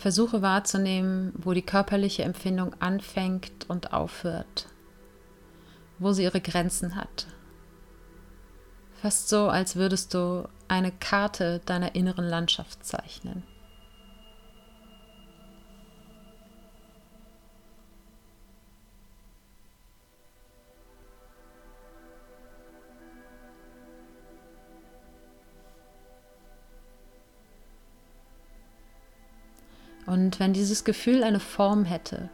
Versuche 0.00 0.40
wahrzunehmen, 0.40 1.34
wo 1.36 1.52
die 1.52 1.60
körperliche 1.60 2.22
Empfindung 2.22 2.74
anfängt 2.80 3.68
und 3.68 3.92
aufhört, 3.92 4.66
wo 5.98 6.12
sie 6.12 6.22
ihre 6.22 6.40
Grenzen 6.40 6.96
hat. 6.96 7.26
Fast 9.02 9.28
so, 9.28 9.50
als 9.50 9.76
würdest 9.76 10.14
du 10.14 10.48
eine 10.68 10.90
Karte 10.90 11.60
deiner 11.66 11.94
inneren 11.94 12.24
Landschaft 12.24 12.82
zeichnen. 12.82 13.42
Und 30.10 30.40
wenn 30.40 30.52
dieses 30.52 30.82
Gefühl 30.82 31.22
eine 31.22 31.38
Form 31.38 31.84
hätte, 31.84 32.30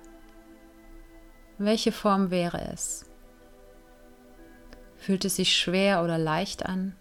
welche 1.59 1.93
Form 1.93 2.31
wäre 2.31 2.73
es? 2.73 3.05
Fühlt 4.97 5.27
es 5.27 5.37
sich 5.37 5.55
schwer 5.55 6.03
oder 6.03 6.17
leicht 6.17 6.65
an? 6.65 6.97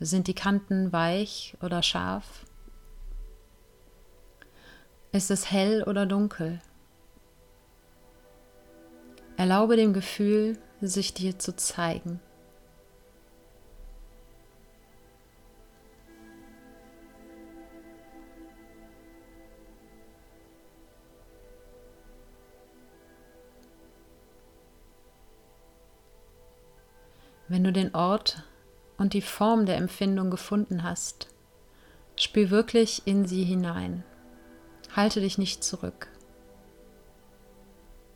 Sind 0.00 0.26
die 0.26 0.34
Kanten 0.34 0.90
weich 0.90 1.54
oder 1.60 1.82
scharf? 1.82 2.46
Ist 5.12 5.30
es 5.30 5.50
hell 5.50 5.82
oder 5.82 6.06
dunkel? 6.06 6.62
Erlaube 9.36 9.76
dem 9.76 9.92
Gefühl, 9.92 10.58
sich 10.80 11.12
dir 11.12 11.38
zu 11.38 11.54
zeigen. 11.54 12.20
Du 27.68 27.72
den 27.72 27.94
Ort 27.94 28.42
und 28.96 29.12
die 29.12 29.22
Form 29.22 29.66
der 29.66 29.76
Empfindung 29.76 30.30
gefunden 30.30 30.82
hast, 30.82 31.28
spür 32.16 32.50
wirklich 32.50 33.02
in 33.06 33.26
sie 33.26 33.44
hinein. 33.44 34.04
Halte 34.96 35.20
dich 35.20 35.38
nicht 35.38 35.62
zurück. 35.62 36.08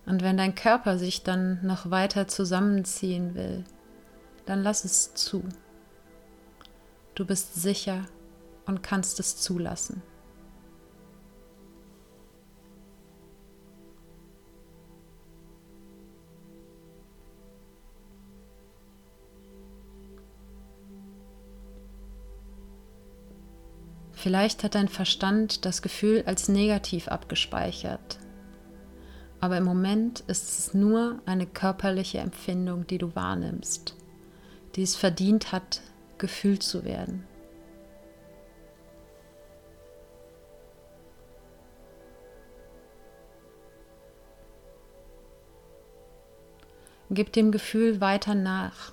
Und 0.07 0.23
wenn 0.23 0.37
dein 0.37 0.55
Körper 0.55 0.99
sich 0.99 1.23
dann 1.23 1.65
noch 1.65 1.91
weiter 1.91 2.27
zusammenziehen 2.27 3.35
will, 3.35 3.65
dann 4.47 4.63
lass 4.63 4.85
es 4.85 5.15
zu. 5.15 5.45
Du 7.15 7.25
bist 7.25 7.55
sicher 7.55 8.07
und 8.67 8.83
kannst 8.83 9.21
es 9.21 9.37
zulassen. 9.37 10.03
Vielleicht 24.23 24.63
hat 24.63 24.77
dein 24.77 24.87
Verstand 24.87 25.65
das 25.65 25.83
Gefühl 25.83 26.23
als 26.27 26.49
negativ 26.49 27.09
abgespeichert. 27.09 28.21
Aber 29.41 29.57
im 29.57 29.65
Moment 29.65 30.21
ist 30.29 30.61
es 30.61 30.75
nur 30.75 31.19
eine 31.27 31.45
körperliche 31.45 32.19
Empfindung, 32.19 32.87
die 32.87 32.99
du 32.99 33.17
wahrnimmst, 33.17 33.97
die 34.77 34.83
es 34.83 34.95
verdient 34.95 35.51
hat, 35.51 35.81
gefühlt 36.19 36.63
zu 36.63 36.85
werden. 36.85 37.27
Gib 47.11 47.33
dem 47.33 47.51
Gefühl 47.51 48.01
weiter 48.01 48.37
nach. 48.37 48.93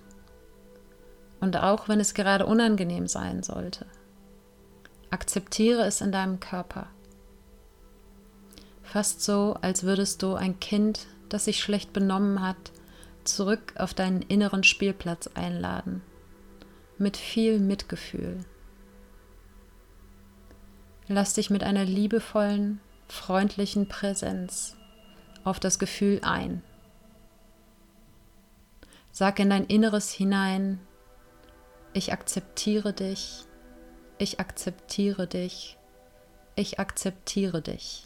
Und 1.39 1.55
auch 1.55 1.87
wenn 1.87 1.99
es 1.99 2.15
gerade 2.15 2.47
unangenehm 2.47 3.05
sein 3.05 3.43
sollte. 3.43 3.85
Akzeptiere 5.11 5.85
es 5.85 6.01
in 6.01 6.11
deinem 6.11 6.39
Körper. 6.39 6.87
Fast 8.83 9.21
so, 9.21 9.57
als 9.61 9.83
würdest 9.83 10.23
du 10.23 10.35
ein 10.35 10.59
Kind, 10.59 11.07
das 11.29 11.45
sich 11.45 11.59
schlecht 11.59 11.93
benommen 11.93 12.41
hat, 12.41 12.71
zurück 13.23 13.73
auf 13.77 13.93
deinen 13.93 14.21
inneren 14.21 14.63
Spielplatz 14.63 15.27
einladen. 15.35 16.01
Mit 16.97 17.17
viel 17.17 17.59
Mitgefühl. 17.59 18.43
Lass 21.07 21.33
dich 21.33 21.49
mit 21.49 21.63
einer 21.63 21.85
liebevollen, 21.85 22.79
freundlichen 23.07 23.87
Präsenz 23.87 24.75
auf 25.43 25.59
das 25.59 25.79
Gefühl 25.79 26.19
ein. 26.23 26.61
Sag 29.11 29.39
in 29.39 29.49
dein 29.49 29.65
Inneres 29.65 30.11
hinein, 30.11 30.79
ich 31.93 32.13
akzeptiere 32.13 32.93
dich, 32.93 33.45
ich 34.19 34.39
akzeptiere 34.39 35.27
dich, 35.27 35.77
ich 36.55 36.79
akzeptiere 36.79 37.61
dich. 37.61 38.03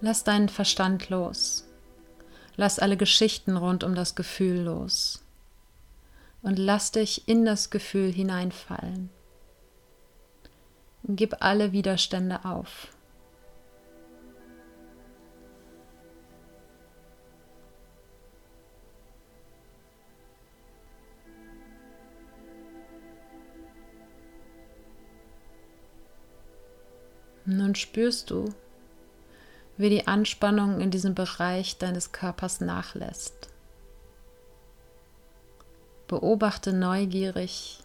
Lass 0.00 0.24
deinen 0.24 0.48
Verstand 0.48 1.08
los. 1.08 1.64
Lass 2.56 2.78
alle 2.78 2.96
Geschichten 2.96 3.56
rund 3.56 3.84
um 3.84 3.94
das 3.94 4.14
Gefühl 4.14 4.60
los 4.60 5.22
und 6.42 6.58
lass 6.58 6.92
dich 6.92 7.28
in 7.28 7.44
das 7.44 7.70
Gefühl 7.70 8.12
hineinfallen. 8.12 9.10
Gib 11.04 11.36
alle 11.40 11.72
Widerstände 11.72 12.44
auf. 12.44 12.88
Nun 27.48 27.76
spürst 27.76 28.30
du, 28.30 28.52
wie 29.76 29.88
die 29.88 30.08
Anspannung 30.08 30.80
in 30.80 30.90
diesem 30.90 31.14
Bereich 31.14 31.78
deines 31.78 32.10
Körpers 32.10 32.60
nachlässt. 32.60 33.48
Beobachte 36.08 36.72
neugierig, 36.72 37.78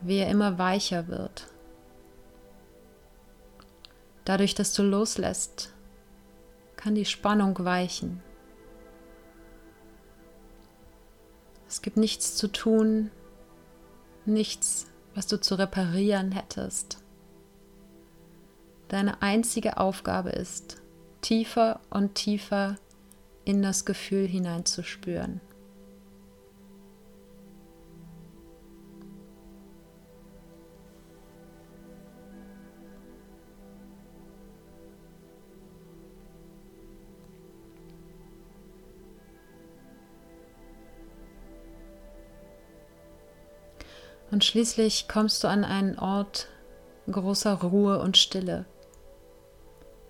wie 0.00 0.18
er 0.18 0.30
immer 0.30 0.58
weicher 0.58 1.08
wird. 1.08 1.48
Dadurch, 4.24 4.54
dass 4.54 4.72
du 4.72 4.82
loslässt, 4.82 5.74
kann 6.76 6.94
die 6.94 7.04
Spannung 7.04 7.62
weichen. 7.62 8.22
Es 11.68 11.82
gibt 11.82 11.98
nichts 11.98 12.36
zu 12.36 12.48
tun, 12.48 13.10
nichts, 14.24 14.86
was 15.14 15.26
du 15.26 15.38
zu 15.38 15.56
reparieren 15.56 16.32
hättest. 16.32 17.03
Deine 18.88 19.22
einzige 19.22 19.78
Aufgabe 19.78 20.30
ist, 20.30 20.82
tiefer 21.20 21.80
und 21.90 22.14
tiefer 22.14 22.76
in 23.44 23.62
das 23.62 23.84
Gefühl 23.84 24.26
hineinzuspüren. 24.26 25.40
Und 44.30 44.44
schließlich 44.44 45.06
kommst 45.06 45.44
du 45.44 45.48
an 45.48 45.64
einen 45.64 45.96
Ort 45.98 46.48
großer 47.08 47.54
Ruhe 47.54 48.00
und 48.00 48.16
Stille 48.16 48.66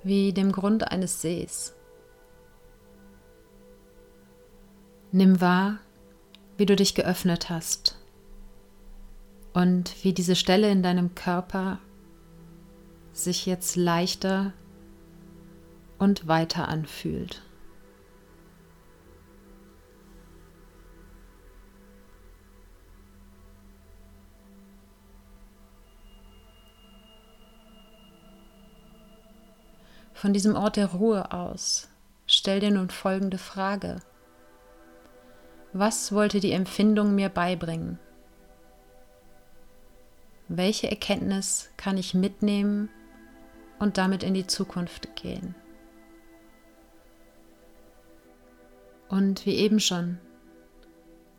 wie 0.05 0.33
dem 0.33 0.53
Grund 0.53 0.90
eines 0.90 1.21
Sees. 1.21 1.75
Nimm 5.11 5.40
wahr, 5.40 5.79
wie 6.57 6.67
du 6.67 6.77
dich 6.77 6.95
geöffnet 6.95 7.51
hast 7.51 7.99
und 9.53 10.05
wie 10.05 10.12
diese 10.12 10.37
Stelle 10.37 10.71
in 10.71 10.83
deinem 10.83 11.14
Körper 11.14 11.79
sich 13.12 13.47
jetzt 13.47 13.77
leichter 13.77 14.53
und 15.99 16.27
weiter 16.27 16.69
anfühlt. 16.69 17.43
Von 30.25 30.33
diesem 30.33 30.57
Ort 30.57 30.77
der 30.77 30.87
Ruhe 30.87 31.33
aus 31.33 31.87
stell 32.27 32.59
dir 32.59 32.71
nun 32.71 32.89
folgende 32.89 33.37
Frage. 33.37 34.01
Was 35.75 36.13
wollte 36.13 36.41
die 36.41 36.53
Empfindung 36.53 37.15
mir 37.15 37.29
beibringen? 37.29 37.99
Welche 40.49 40.89
Erkenntnis 40.89 41.69
kann 41.77 41.99
ich 41.99 42.15
mitnehmen 42.15 42.89
und 43.79 43.99
damit 43.99 44.23
in 44.23 44.33
die 44.33 44.47
Zukunft 44.47 45.15
gehen? 45.15 45.55
Und 49.11 49.45
wie 49.45 49.57
eben 49.57 49.79
schon, 49.79 50.19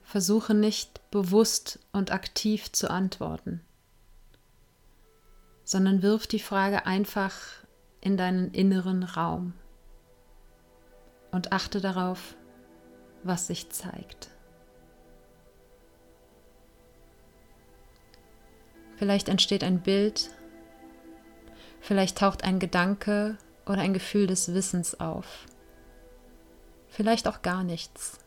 versuche 0.03 0.53
nicht 0.53 1.01
bewusst 1.09 1.79
und 1.91 2.11
aktiv 2.11 2.71
zu 2.71 2.91
antworten, 2.91 3.61
sondern 5.63 6.03
wirf 6.03 6.27
die 6.27 6.37
Frage 6.37 6.85
einfach 6.85 7.64
in 8.05 8.17
deinen 8.17 8.51
inneren 8.51 9.01
Raum 9.01 9.53
und 11.31 11.51
achte 11.51 11.81
darauf, 11.81 12.35
was 13.23 13.47
sich 13.47 13.71
zeigt. 13.71 14.29
Vielleicht 18.95 19.27
entsteht 19.27 19.63
ein 19.63 19.81
Bild, 19.81 20.29
vielleicht 21.81 22.19
taucht 22.19 22.43
ein 22.43 22.59
Gedanke 22.59 23.37
oder 23.65 23.79
ein 23.79 23.95
Gefühl 23.95 24.27
des 24.27 24.53
Wissens 24.53 24.99
auf, 24.99 25.47
vielleicht 26.87 27.27
auch 27.27 27.41
gar 27.41 27.63
nichts. 27.63 28.19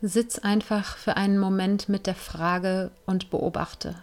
Sitz 0.00 0.40
einfach 0.40 0.96
für 0.96 1.16
einen 1.16 1.38
Moment 1.38 1.88
mit 1.88 2.08
der 2.08 2.16
Frage 2.16 2.90
und 3.06 3.30
beobachte. 3.30 3.94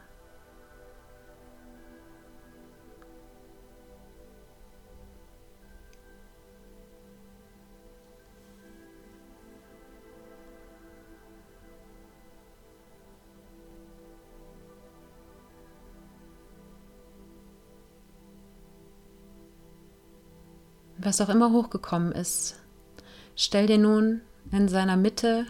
Was 21.10 21.22
auch 21.22 21.30
immer 21.30 21.52
hochgekommen 21.52 22.12
ist. 22.12 22.60
Stell 23.36 23.66
dir 23.66 23.80
nun 23.80 24.22
in 24.52 24.68
seiner 24.68 24.96
Mitte 24.96 25.48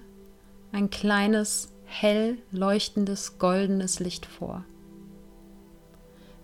ein 0.71 0.89
kleines, 0.89 1.73
hell 1.83 2.37
leuchtendes, 2.51 3.39
goldenes 3.39 3.99
Licht 3.99 4.25
vor. 4.25 4.63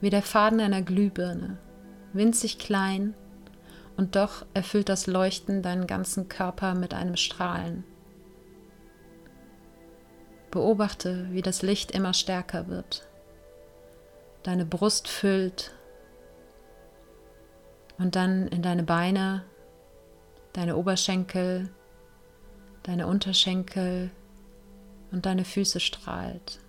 Wie 0.01 0.10
der 0.10 0.21
Faden 0.21 0.60
einer 0.60 0.82
Glühbirne, 0.82 1.58
winzig 2.12 2.60
klein, 2.60 3.13
und 3.95 4.17
doch 4.17 4.45
erfüllt 4.54 4.89
das 4.89 5.08
Leuchten 5.08 5.62
deinen 5.62 5.88
ganzen 5.88 6.28
Körper 6.28 6.75
mit 6.75 6.93
einem 6.93 7.15
Strahlen. 7.15 7.86
Beobachte, 10.51 11.28
wie 11.32 11.41
das 11.41 11.62
Licht 11.62 11.91
immer 11.91 12.13
stärker 12.13 12.67
wird. 12.67 13.08
Deine 14.43 14.65
Brust 14.65 15.08
füllt 15.08 15.73
und 17.97 18.15
dann 18.15 18.47
in 18.47 18.62
deine 18.62 18.84
Beine, 18.84 19.43
deine 20.53 20.75
Oberschenkel, 20.75 21.69
deine 22.84 23.08
Unterschenkel 23.08 24.12
und 25.12 25.25
deine 25.25 25.45
Füße 25.45 25.79
strahlt. 25.79 26.60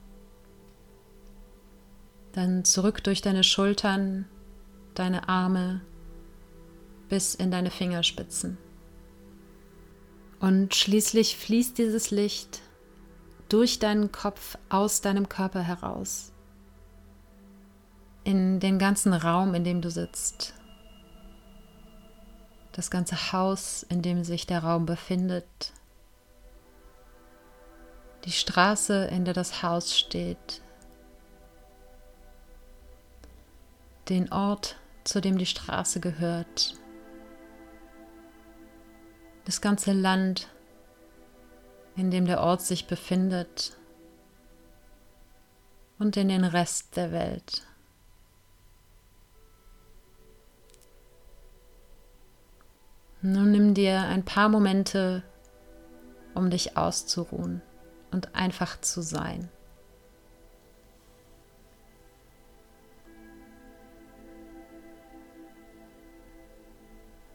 Dann 2.32 2.64
zurück 2.64 3.02
durch 3.02 3.22
deine 3.22 3.44
Schultern, 3.44 4.26
deine 4.94 5.28
Arme 5.28 5.80
bis 7.08 7.34
in 7.34 7.50
deine 7.50 7.70
Fingerspitzen. 7.70 8.58
Und 10.38 10.74
schließlich 10.74 11.36
fließt 11.36 11.78
dieses 11.78 12.10
Licht 12.10 12.60
durch 13.48 13.78
deinen 13.78 14.12
Kopf 14.12 14.58
aus 14.68 15.00
deinem 15.00 15.28
Körper 15.28 15.62
heraus 15.62 16.32
in 18.24 18.58
den 18.58 18.78
ganzen 18.78 19.12
Raum, 19.12 19.54
in 19.54 19.62
dem 19.62 19.80
du 19.80 19.90
sitzt 19.90 20.55
das 22.76 22.90
ganze 22.90 23.32
Haus, 23.32 23.84
in 23.84 24.02
dem 24.02 24.22
sich 24.22 24.46
der 24.46 24.62
Raum 24.62 24.84
befindet, 24.84 25.72
die 28.26 28.32
Straße, 28.32 29.06
in 29.06 29.24
der 29.24 29.32
das 29.32 29.62
Haus 29.62 29.96
steht, 29.96 30.60
den 34.10 34.30
Ort, 34.30 34.76
zu 35.04 35.22
dem 35.22 35.38
die 35.38 35.46
Straße 35.46 36.00
gehört, 36.00 36.74
das 39.46 39.62
ganze 39.62 39.92
Land, 39.92 40.48
in 41.96 42.10
dem 42.10 42.26
der 42.26 42.42
Ort 42.42 42.60
sich 42.60 42.86
befindet 42.86 43.78
und 45.98 46.18
in 46.18 46.28
den 46.28 46.44
Rest 46.44 46.94
der 46.96 47.10
Welt. 47.10 47.62
Nun 53.28 53.50
nimm 53.50 53.74
dir 53.74 54.02
ein 54.02 54.24
paar 54.24 54.48
Momente, 54.48 55.24
um 56.36 56.48
dich 56.48 56.76
auszuruhen 56.76 57.60
und 58.12 58.36
einfach 58.36 58.80
zu 58.80 59.02
sein. 59.02 59.48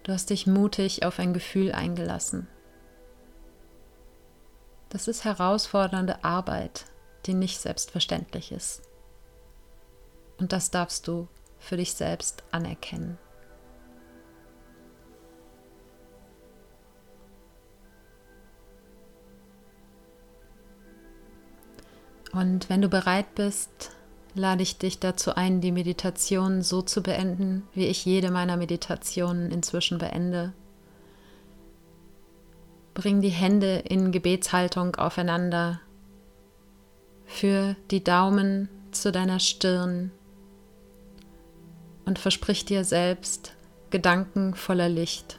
Du 0.04 0.13
hast 0.13 0.30
dich 0.30 0.47
mutig 0.47 1.04
auf 1.04 1.19
ein 1.19 1.34
Gefühl 1.34 1.73
eingelassen. 1.73 2.47
Das 4.88 5.10
ist 5.10 5.25
herausfordernde 5.25 6.23
Arbeit, 6.23 6.86
die 7.25 7.34
nicht 7.34 7.60
selbstverständlich 7.60 8.54
ist. 8.54 8.82
Und 10.38 10.54
das 10.54 10.71
darfst 10.71 11.10
du 11.10 11.27
für 11.60 11.75
dich 11.75 11.95
selbst 11.95 12.43
anerkennen. 12.51 13.17
Und 22.34 22.70
wenn 22.70 22.82
du 22.82 22.88
bereit 22.89 23.36
bist, 23.36 23.91
lade 24.34 24.63
ich 24.63 24.78
dich 24.78 25.00
dazu 25.00 25.36
ein, 25.36 25.62
die 25.62 25.72
Meditation 25.72 26.62
so 26.62 26.82
zu 26.82 27.04
beenden, 27.04 27.67
wie 27.74 27.88
ich 27.88 28.06
jede 28.06 28.32
meiner 28.32 28.58
Meditationen 28.58 29.52
inzwischen 29.52 29.98
beende. 29.98 30.54
Bring 32.94 33.22
die 33.22 33.30
Hände 33.30 33.80
in 33.80 34.12
Gebetshaltung 34.12 34.96
aufeinander. 34.96 35.82
Führ 37.26 37.76
die 37.89 38.04
Daumen 38.04 38.70
zu 38.91 39.12
deiner 39.12 39.39
Stirn 39.39 40.12
und 42.06 42.20
versprich 42.20 42.65
dir 42.65 42.84
selbst 42.84 43.54
Gedanken 43.89 44.56
voller 44.56 44.89
Licht. 44.89 45.38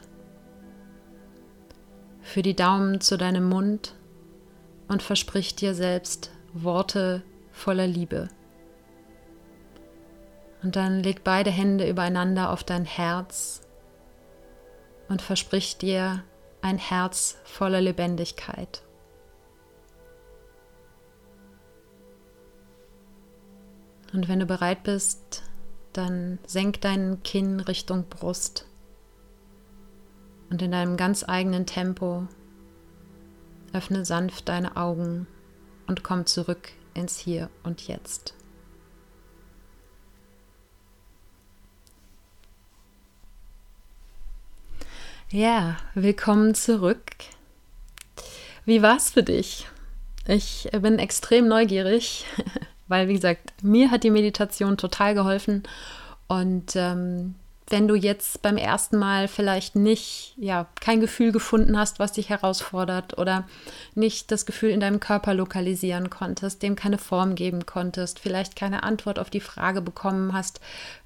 Für 2.21 2.41
die 2.41 2.55
Daumen 2.55 3.01
zu 3.01 3.17
deinem 3.17 3.49
Mund 3.49 3.95
und 4.87 5.03
versprich 5.03 5.55
dir 5.55 5.75
selbst 5.75 6.32
Worte 6.53 7.23
voller 7.51 7.87
Liebe. 7.87 8.29
Und 10.61 10.75
dann 10.75 11.01
leg 11.01 11.23
beide 11.23 11.51
Hände 11.51 11.89
übereinander 11.89 12.51
auf 12.51 12.63
dein 12.63 12.85
Herz 12.85 13.61
und 15.09 15.21
versprich 15.21 15.77
dir 15.77 16.23
ein 16.61 16.77
Herz 16.77 17.37
voller 17.43 17.81
Lebendigkeit. 17.81 18.83
Und 24.13 24.29
wenn 24.29 24.39
du 24.39 24.45
bereit 24.45 24.83
bist, 24.83 25.43
dann 25.91 26.39
senk 26.45 26.81
deinen 26.81 27.23
Kinn 27.23 27.59
Richtung 27.59 28.05
Brust 28.07 28.67
und 30.49 30.61
in 30.61 30.71
deinem 30.71 30.97
ganz 30.97 31.27
eigenen 31.27 31.65
Tempo 31.65 32.27
öffne 33.73 34.05
sanft 34.05 34.49
deine 34.49 34.77
Augen 34.77 35.27
und 35.87 36.03
komm 36.03 36.25
zurück 36.25 36.69
ins 36.93 37.19
Hier 37.19 37.49
und 37.63 37.87
Jetzt. 37.87 38.33
Ja, 45.29 45.77
willkommen 45.95 46.53
zurück. 46.53 47.11
Wie 48.65 48.83
war's 48.83 49.09
für 49.09 49.23
dich? 49.23 49.67
Ich 50.27 50.69
bin 50.71 50.99
extrem 50.99 51.47
neugierig, 51.47 52.25
weil 52.87 53.07
wie 53.07 53.15
gesagt, 53.15 53.51
mir 53.63 53.89
hat 53.89 54.03
die 54.03 54.11
Meditation 54.11 54.77
total 54.77 55.15
geholfen 55.15 55.63
und 56.27 56.75
ähm, 56.75 57.35
wenn 57.69 57.87
du 57.87 57.95
jetzt 57.95 58.41
beim 58.41 58.57
ersten 58.57 58.97
Mal 58.97 59.27
vielleicht 59.27 59.75
nicht, 59.75 60.33
ja, 60.37 60.67
kein 60.81 60.99
Gefühl 60.99 61.31
gefunden 61.31 61.77
hast, 61.77 61.99
was 61.99 62.11
dich 62.11 62.29
herausfordert 62.29 63.17
oder 63.17 63.47
nicht 63.95 64.31
das 64.31 64.45
Gefühl 64.45 64.71
in 64.71 64.79
deinem 64.79 64.99
Körper 64.99 65.33
lokalisieren 65.33 66.09
konntest, 66.09 66.61
dem 66.61 66.75
keine 66.75 66.97
Form 66.97 67.35
geben 67.35 67.65
konntest, 67.65 68.19
vielleicht 68.19 68.55
keine 68.55 68.83
Antwort 68.83 69.17
auf 69.17 69.29
die 69.29 69.39
Frage 69.39 69.81
bekommen 69.81 70.33
hast, 70.33 70.59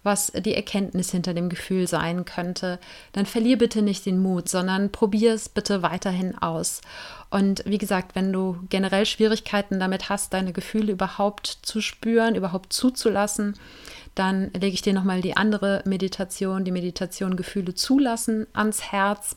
was 0.04 0.32
die 0.34 0.56
Erkenntnis 0.56 1.12
hinter 1.12 1.34
dem 1.34 1.50
Gefühl 1.50 1.88
sein 1.88 2.26
könnte, 2.26 2.80
dann 3.12 3.26
verlier 3.26 3.58
bitte 3.58 3.82
nicht 3.82 4.06
den 4.06 4.20
Mut, 4.20 4.50
sondern 4.50 4.92
probier 4.92 5.34
es 5.34 5.50
bitte 5.50 5.84
weiterhin 5.84 6.38
aus. 6.38 6.82
Und 7.30 7.64
wie 7.66 7.78
gesagt, 7.78 8.16
wenn 8.16 8.32
du 8.32 8.58
generell 8.70 9.06
Schwierigkeiten 9.06 9.80
damit 9.80 10.10
hast, 10.10 10.34
deine 10.34 10.54
Gefühle 10.54 10.94
überhaupt 10.94 11.48
zu 11.62 11.82
spüren, 11.82 12.36
überhaupt 12.36 12.72
zuzulassen, 12.72 13.56
dann 14.18 14.52
lege 14.54 14.74
ich 14.74 14.82
dir 14.82 14.94
nochmal 14.94 15.22
die 15.22 15.38
andere 15.38 15.84
Meditation, 15.86 16.66
die 16.66 16.72
Meditation 16.72 17.36
Gefühle 17.36 17.76
zulassen 17.76 18.48
ans 18.54 18.92
Herz. 18.92 19.36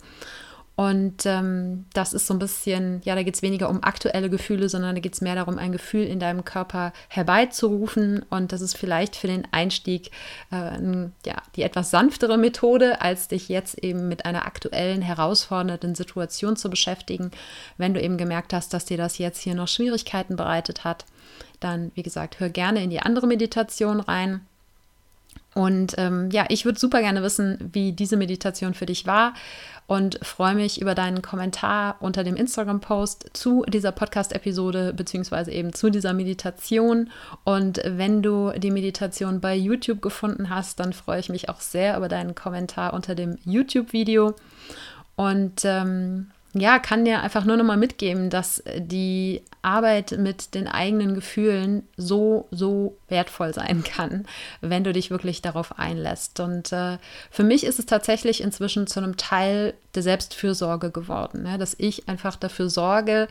Und 0.75 1.27
ähm, 1.27 1.85
das 1.93 2.15
ist 2.15 2.27
so 2.27 2.33
ein 2.33 2.39
bisschen, 2.39 3.03
ja, 3.05 3.15
da 3.15 3.23
geht 3.23 3.35
es 3.35 3.43
weniger 3.43 3.69
um 3.69 3.83
aktuelle 3.83 4.31
Gefühle, 4.31 4.71
sondern 4.71 4.95
da 4.95 5.01
geht 5.03 5.13
es 5.13 5.21
mehr 5.21 5.35
darum, 5.35 5.59
ein 5.59 5.73
Gefühl 5.73 6.07
in 6.07 6.19
deinem 6.19 6.47
Körper 6.47 6.95
herbeizurufen. 7.09 8.25
Und 8.31 8.53
das 8.53 8.63
ist 8.63 8.79
vielleicht 8.79 9.15
für 9.15 9.27
den 9.27 9.47
Einstieg 9.51 10.11
äh, 10.51 10.81
ja, 11.27 11.37
die 11.55 11.63
etwas 11.65 11.91
sanftere 11.91 12.39
Methode, 12.39 13.03
als 13.03 13.29
dich 13.29 13.51
jetzt 13.51 13.79
eben 13.81 14.09
mit 14.09 14.25
einer 14.25 14.47
aktuellen, 14.47 15.03
herausfordernden 15.03 15.95
Situation 15.95 16.57
zu 16.57 16.71
beschäftigen. 16.71 17.31
Wenn 17.77 17.93
du 17.93 18.01
eben 18.01 18.17
gemerkt 18.17 18.55
hast, 18.55 18.73
dass 18.73 18.87
dir 18.87 18.97
das 18.97 19.19
jetzt 19.19 19.43
hier 19.43 19.55
noch 19.55 19.69
Schwierigkeiten 19.69 20.37
bereitet 20.37 20.85
hat, 20.85 21.05
dann, 21.59 21.93
wie 21.95 22.03
gesagt, 22.03 22.41
hör 22.41 22.49
gerne 22.49 22.83
in 22.83 22.89
die 22.89 23.01
andere 23.01 23.27
Meditation 23.27 24.01
rein. 24.01 24.47
Und 25.61 25.95
ähm, 25.99 26.31
ja, 26.31 26.47
ich 26.49 26.65
würde 26.65 26.81
super 26.81 27.03
gerne 27.03 27.23
wissen, 27.23 27.59
wie 27.75 27.93
diese 27.93 28.17
Meditation 28.17 28.73
für 28.73 28.87
dich 28.87 29.05
war 29.05 29.35
und 29.87 30.19
freue 30.23 30.55
mich 30.55 30.81
über 30.81 30.95
deinen 30.95 31.21
Kommentar 31.21 31.97
unter 32.01 32.25
dem 32.25 32.35
Instagram-Post 32.35 33.29
zu 33.35 33.67
dieser 33.69 33.93
Podcast-Episode 33.93 34.95
beziehungsweise 34.95 35.51
eben 35.51 35.75
zu 35.75 35.91
dieser 35.91 36.15
Meditation. 36.15 37.11
Und 37.45 37.83
wenn 37.85 38.23
du 38.23 38.53
die 38.57 38.71
Meditation 38.71 39.43
bei 39.43 39.55
YouTube 39.55 40.01
gefunden 40.01 40.49
hast, 40.49 40.81
dann 40.81 40.95
freue 40.95 41.21
ich 41.21 41.29
mich 41.29 41.51
auch 41.51 41.61
sehr 41.61 41.95
über 41.99 42.09
deinen 42.09 42.35
Kommentar 42.35 42.95
unter 42.95 43.15
dem 43.15 43.37
YouTube-Video. 43.45 44.35
Und 45.15 45.67
ähm, 45.67 46.31
ja, 46.53 46.79
kann 46.79 47.05
dir 47.05 47.23
einfach 47.23 47.45
nur 47.45 47.57
noch 47.57 47.65
mal 47.65 47.77
mitgeben, 47.77 48.29
dass 48.29 48.63
die 48.77 49.43
Arbeit 49.63 50.17
mit 50.19 50.55
den 50.55 50.67
eigenen 50.67 51.15
Gefühlen 51.15 51.87
so, 51.97 52.49
so 52.51 52.97
wertvoll 53.09 53.53
sein 53.55 53.85
kann, 53.97 54.27
wenn 54.61 54.85
du 54.85 54.93
dich 54.93 55.11
wirklich 55.11 55.43
darauf 55.43 55.79
einlässt. 55.79 56.41
Und 56.41 56.73
äh, 56.73 56.99
für 57.31 57.45
mich 57.45 57.65
ist 57.65 57.79
es 57.79 57.87
tatsächlich 57.87 58.41
inzwischen 58.41 58.87
zu 58.87 59.01
einem 59.01 59.17
Teil 59.17 59.75
der 59.95 60.03
Selbstfürsorge 60.03 60.91
geworden, 60.91 61.43
ne? 61.43 61.59
dass 61.59 61.75
ich 61.77 62.09
einfach 62.09 62.37
dafür 62.37 62.71
sorge, 62.71 63.27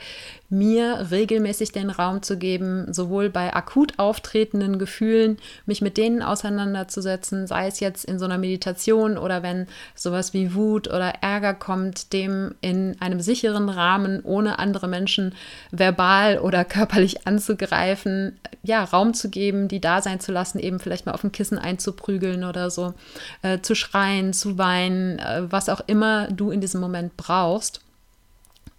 mir 0.50 1.08
regelmäßig 1.10 1.72
den 1.72 1.90
Raum 1.90 2.22
zu 2.22 2.38
geben, 2.38 2.94
sowohl 2.94 3.30
bei 3.30 3.54
akut 3.54 3.98
auftretenden 3.98 4.78
Gefühlen, 4.78 5.38
mich 5.66 5.82
mit 5.82 5.96
denen 5.98 6.22
auseinanderzusetzen, 6.22 7.48
sei 7.48 7.68
es 7.68 7.80
jetzt 7.80 8.04
in 8.04 8.20
so 8.20 8.26
einer 8.26 8.38
Meditation 8.38 9.18
oder 9.18 9.42
wenn 9.42 9.68
sowas 9.96 10.34
wie 10.34 10.54
Wut 10.54 10.90
oder 10.90 11.14
Ärger 11.22 11.54
kommt, 11.54 12.12
dem 12.12 12.56
in 12.60 12.98
einem 13.12 13.22
sicheren 13.22 13.70
Rahmen, 13.70 14.22
ohne 14.24 14.60
andere 14.60 14.88
Menschen 14.88 15.34
verbal 15.72 16.40
oder 16.40 16.66
körperlich 16.66 17.28
anzugreifen, 17.28 18.40
ja, 18.64 18.84
Raum 18.84 19.14
zu 19.14 19.30
geben, 19.30 19.68
die 19.68 19.82
da 19.82 20.02
sein 20.02 20.20
zu 20.20 20.32
lassen, 20.32 20.60
eben 20.60 20.80
vielleicht 20.80 21.06
mal 21.06 21.14
auf 21.14 21.24
ein 21.24 21.32
Kissen 21.32 21.58
einzuprügeln 21.58 22.44
oder 22.44 22.70
so, 22.70 22.94
äh, 23.42 23.60
zu 23.60 23.76
schreien, 23.76 24.34
zu 24.34 24.58
weinen, 24.58 25.20
äh, 25.20 25.44
was 25.50 25.70
auch 25.70 25.82
immer 25.88 26.28
du 26.28 26.52
in 26.52 26.62
diesem 26.62 26.82
Moment 26.82 27.18
brauchst. 27.18 27.82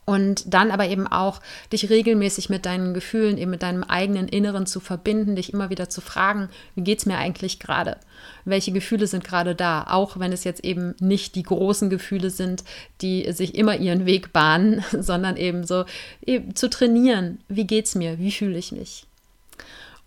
Und 0.07 0.53
dann 0.53 0.71
aber 0.73 0.89
eben 0.89 1.07
auch 1.07 1.41
dich 1.73 1.89
regelmäßig 1.89 2.49
mit 2.49 2.67
deinen 2.67 2.95
Gefühlen, 2.95 3.39
eben 3.39 3.51
mit 3.51 3.63
deinem 3.63 3.85
eigenen 3.85 4.27
Inneren 4.27 4.67
zu 4.67 4.81
verbinden, 4.81 5.37
dich 5.37 5.53
immer 5.53 5.71
wieder 5.71 5.89
zu 5.89 6.01
fragen, 6.01 6.49
wie 6.75 6.83
geht 6.83 6.99
es 6.99 7.07
mir 7.07 7.17
eigentlich 7.17 7.61
gerade? 7.61 7.97
Welche 8.45 8.73
Gefühle 8.73 9.07
sind 9.07 9.23
gerade 9.23 9.55
da? 9.55 9.85
Auch 9.89 10.19
wenn 10.19 10.33
es 10.33 10.43
jetzt 10.43 10.65
eben 10.65 10.97
nicht 10.99 11.37
die 11.37 11.45
großen 11.45 11.91
Gefühle 11.91 12.31
sind, 12.31 12.65
die 13.03 13.31
sich 13.33 13.55
immer 13.55 13.77
ihren 13.77 14.05
Weg 14.05 14.33
bahnen, 14.33 14.85
sondern 14.93 15.37
eben 15.37 15.65
so 15.65 15.85
eben 16.25 16.57
zu 16.57 16.69
trainieren, 16.69 17.39
wie 17.49 17.67
geht 17.67 17.87
es 17.87 17.95
mir? 17.95 18.19
Wie 18.19 18.33
fühle 18.33 18.59
ich 18.59 18.73
mich? 18.73 19.07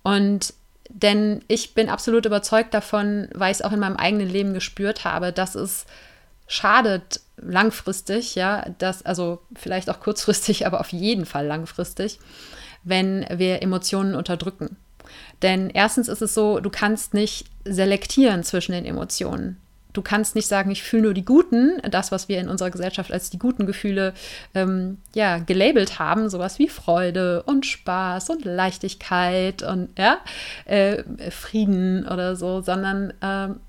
Und 0.02 0.54
denn 0.90 1.44
ich 1.48 1.74
bin 1.74 1.90
absolut 1.90 2.26
überzeugt 2.26 2.74
davon, 2.74 3.30
weil 3.34 3.52
ich 3.52 3.60
es 3.60 3.62
auch 3.64 3.72
in 3.72 3.80
meinem 3.80 3.96
eigenen 3.96 4.30
Leben 4.30 4.54
gespürt 4.54 5.06
habe, 5.06 5.32
dass 5.32 5.56
es 5.56 5.86
schadet 6.48 7.22
langfristig, 7.38 8.36
ja, 8.36 8.66
das, 8.78 9.06
also 9.06 9.42
vielleicht 9.56 9.90
auch 9.90 10.00
kurzfristig, 10.00 10.66
aber 10.68 10.80
auf 10.80 10.90
jeden 10.90 11.26
Fall 11.26 11.46
langfristig, 11.46 12.20
wenn 12.84 13.26
wir 13.30 13.62
Emotionen 13.62 14.16
unterdrücken. 14.16 14.78
Denn 15.42 15.70
erstens 15.70 16.08
ist 16.08 16.22
es 16.22 16.34
so, 16.34 16.60
du 16.60 16.70
kannst 16.70 17.14
nicht 17.14 17.46
selektieren 17.66 18.44
zwischen 18.44 18.72
den 18.72 18.86
Emotionen. 18.86 19.58
Du 19.92 20.02
kannst 20.02 20.34
nicht 20.34 20.48
sagen, 20.48 20.72
ich 20.72 20.82
fühle 20.82 21.04
nur 21.04 21.14
die 21.14 21.26
guten, 21.26 21.80
das, 21.90 22.12
was 22.12 22.28
wir 22.28 22.40
in 22.40 22.50
unserer 22.50 22.72
Gesellschaft 22.72 23.12
als 23.12 23.30
die 23.30 23.38
guten 23.38 23.68
Gefühle 23.68 24.14
ähm, 24.56 24.98
ja, 25.14 25.38
gelabelt 25.38 26.00
haben, 26.00 26.30
sowas 26.30 26.58
wie 26.58 26.68
Freude 26.68 27.44
und 27.44 27.68
Spaß 27.68 28.32
und 28.32 28.44
Leichtigkeit 28.44 29.62
und 29.62 29.90
ja, 30.00 30.18
äh, 30.66 31.04
Frieden 31.30 32.08
oder 32.08 32.36
so, 32.36 32.62
sondern 32.62 33.14
ähm, 33.22 33.60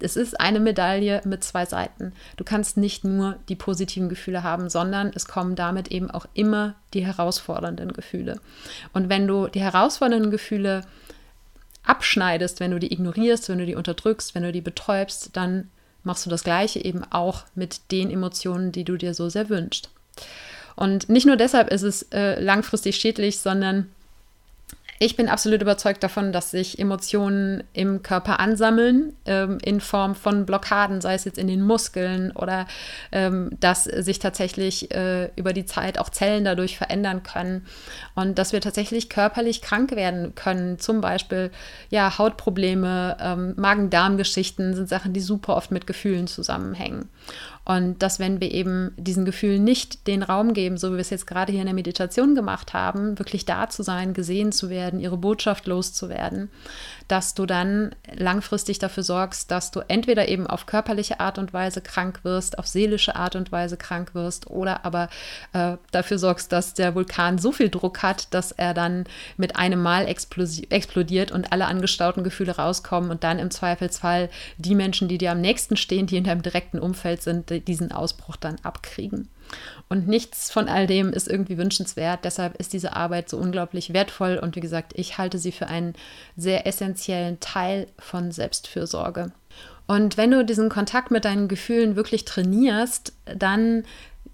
es 0.00 0.16
ist 0.16 0.40
eine 0.40 0.60
Medaille 0.60 1.20
mit 1.24 1.42
zwei 1.42 1.66
Seiten. 1.66 2.12
Du 2.36 2.44
kannst 2.44 2.76
nicht 2.76 3.04
nur 3.04 3.36
die 3.48 3.56
positiven 3.56 4.08
Gefühle 4.08 4.42
haben, 4.42 4.70
sondern 4.70 5.10
es 5.14 5.26
kommen 5.26 5.56
damit 5.56 5.88
eben 5.88 6.10
auch 6.10 6.26
immer 6.34 6.74
die 6.94 7.04
herausfordernden 7.04 7.92
Gefühle. 7.92 8.40
Und 8.92 9.08
wenn 9.08 9.26
du 9.26 9.48
die 9.48 9.60
herausfordernden 9.60 10.30
Gefühle 10.30 10.82
abschneidest, 11.82 12.60
wenn 12.60 12.70
du 12.70 12.78
die 12.78 12.92
ignorierst, 12.92 13.48
wenn 13.48 13.58
du 13.58 13.66
die 13.66 13.74
unterdrückst, 13.74 14.34
wenn 14.34 14.42
du 14.42 14.52
die 14.52 14.60
betäubst, 14.60 15.30
dann 15.36 15.70
machst 16.04 16.26
du 16.26 16.30
das 16.30 16.44
Gleiche 16.44 16.84
eben 16.84 17.04
auch 17.10 17.44
mit 17.54 17.90
den 17.90 18.10
Emotionen, 18.10 18.72
die 18.72 18.84
du 18.84 18.96
dir 18.96 19.14
so 19.14 19.28
sehr 19.28 19.48
wünschst. 19.48 19.90
Und 20.76 21.08
nicht 21.08 21.26
nur 21.26 21.36
deshalb 21.36 21.70
ist 21.72 21.82
es 21.82 22.02
äh, 22.12 22.40
langfristig 22.40 22.96
schädlich, 22.96 23.40
sondern 23.40 23.88
ich 25.00 25.16
bin 25.16 25.28
absolut 25.28 25.62
überzeugt 25.62 26.02
davon, 26.02 26.32
dass 26.32 26.50
sich 26.50 26.78
Emotionen 26.78 27.62
im 27.72 28.02
Körper 28.02 28.40
ansammeln, 28.40 29.12
ähm, 29.26 29.58
in 29.62 29.80
Form 29.80 30.14
von 30.14 30.44
Blockaden, 30.44 31.00
sei 31.00 31.14
es 31.14 31.24
jetzt 31.24 31.38
in 31.38 31.46
den 31.46 31.62
Muskeln 31.62 32.32
oder 32.32 32.66
ähm, 33.12 33.50
dass 33.60 33.84
sich 33.84 34.18
tatsächlich 34.18 34.92
äh, 34.92 35.30
über 35.36 35.52
die 35.52 35.66
Zeit 35.66 35.98
auch 35.98 36.08
Zellen 36.08 36.44
dadurch 36.44 36.76
verändern 36.76 37.22
können 37.22 37.66
und 38.16 38.38
dass 38.38 38.52
wir 38.52 38.60
tatsächlich 38.60 39.08
körperlich 39.08 39.62
krank 39.62 39.92
werden 39.92 40.34
können. 40.34 40.78
Zum 40.78 41.00
Beispiel 41.00 41.52
ja, 41.90 42.18
Hautprobleme, 42.18 43.16
ähm, 43.20 43.54
Magen-Darm-Geschichten 43.56 44.74
sind 44.74 44.88
Sachen, 44.88 45.12
die 45.12 45.20
super 45.20 45.56
oft 45.56 45.70
mit 45.70 45.86
Gefühlen 45.86 46.26
zusammenhängen. 46.26 47.08
Und 47.68 47.98
dass, 47.98 48.18
wenn 48.18 48.40
wir 48.40 48.50
eben 48.50 48.94
diesen 48.96 49.26
Gefühlen 49.26 49.62
nicht 49.62 50.06
den 50.06 50.22
Raum 50.22 50.54
geben, 50.54 50.78
so 50.78 50.88
wie 50.88 50.94
wir 50.94 51.00
es 51.00 51.10
jetzt 51.10 51.26
gerade 51.26 51.52
hier 51.52 51.60
in 51.60 51.66
der 51.66 51.74
Meditation 51.74 52.34
gemacht 52.34 52.72
haben, 52.72 53.18
wirklich 53.18 53.44
da 53.44 53.68
zu 53.68 53.82
sein, 53.82 54.14
gesehen 54.14 54.52
zu 54.52 54.70
werden, 54.70 55.00
ihre 55.00 55.18
Botschaft 55.18 55.66
loszuwerden, 55.66 56.48
dass 57.08 57.34
du 57.34 57.44
dann 57.44 57.94
langfristig 58.16 58.78
dafür 58.78 59.02
sorgst, 59.02 59.50
dass 59.50 59.70
du 59.70 59.80
entweder 59.80 60.28
eben 60.28 60.46
auf 60.46 60.64
körperliche 60.64 61.20
Art 61.20 61.36
und 61.36 61.52
Weise 61.52 61.82
krank 61.82 62.20
wirst, 62.22 62.58
auf 62.58 62.66
seelische 62.66 63.16
Art 63.16 63.36
und 63.36 63.52
Weise 63.52 63.76
krank 63.76 64.14
wirst 64.14 64.46
oder 64.46 64.86
aber 64.86 65.10
äh, 65.52 65.76
dafür 65.90 66.18
sorgst, 66.18 66.52
dass 66.52 66.72
der 66.72 66.94
Vulkan 66.94 67.36
so 67.36 67.52
viel 67.52 67.68
Druck 67.68 68.02
hat, 68.02 68.32
dass 68.32 68.50
er 68.50 68.72
dann 68.72 69.04
mit 69.36 69.56
einem 69.56 69.82
Mal 69.82 70.06
explodiert 70.06 71.32
und 71.32 71.52
alle 71.52 71.66
angestauten 71.66 72.24
Gefühle 72.24 72.56
rauskommen 72.56 73.10
und 73.10 73.24
dann 73.24 73.38
im 73.38 73.50
Zweifelsfall 73.50 74.30
die 74.56 74.74
Menschen, 74.74 75.06
die 75.08 75.18
dir 75.18 75.32
am 75.32 75.42
nächsten 75.42 75.76
stehen, 75.76 76.06
die 76.06 76.16
in 76.16 76.24
deinem 76.24 76.40
direkten 76.40 76.78
Umfeld 76.78 77.20
sind, 77.20 77.57
diesen 77.60 77.92
Ausbruch 77.92 78.36
dann 78.36 78.56
abkriegen. 78.62 79.28
Und 79.88 80.08
nichts 80.08 80.50
von 80.50 80.68
all 80.68 80.86
dem 80.86 81.12
ist 81.12 81.28
irgendwie 81.28 81.58
wünschenswert. 81.58 82.24
Deshalb 82.24 82.56
ist 82.56 82.72
diese 82.72 82.94
Arbeit 82.94 83.28
so 83.28 83.38
unglaublich 83.38 83.92
wertvoll. 83.92 84.38
Und 84.42 84.56
wie 84.56 84.60
gesagt, 84.60 84.92
ich 84.96 85.18
halte 85.18 85.38
sie 85.38 85.52
für 85.52 85.68
einen 85.68 85.94
sehr 86.36 86.66
essentiellen 86.66 87.40
Teil 87.40 87.86
von 87.98 88.30
Selbstfürsorge. 88.30 89.32
Und 89.86 90.16
wenn 90.18 90.30
du 90.30 90.44
diesen 90.44 90.68
Kontakt 90.68 91.10
mit 91.10 91.24
deinen 91.24 91.48
Gefühlen 91.48 91.96
wirklich 91.96 92.26
trainierst, 92.26 93.14
dann 93.24 93.84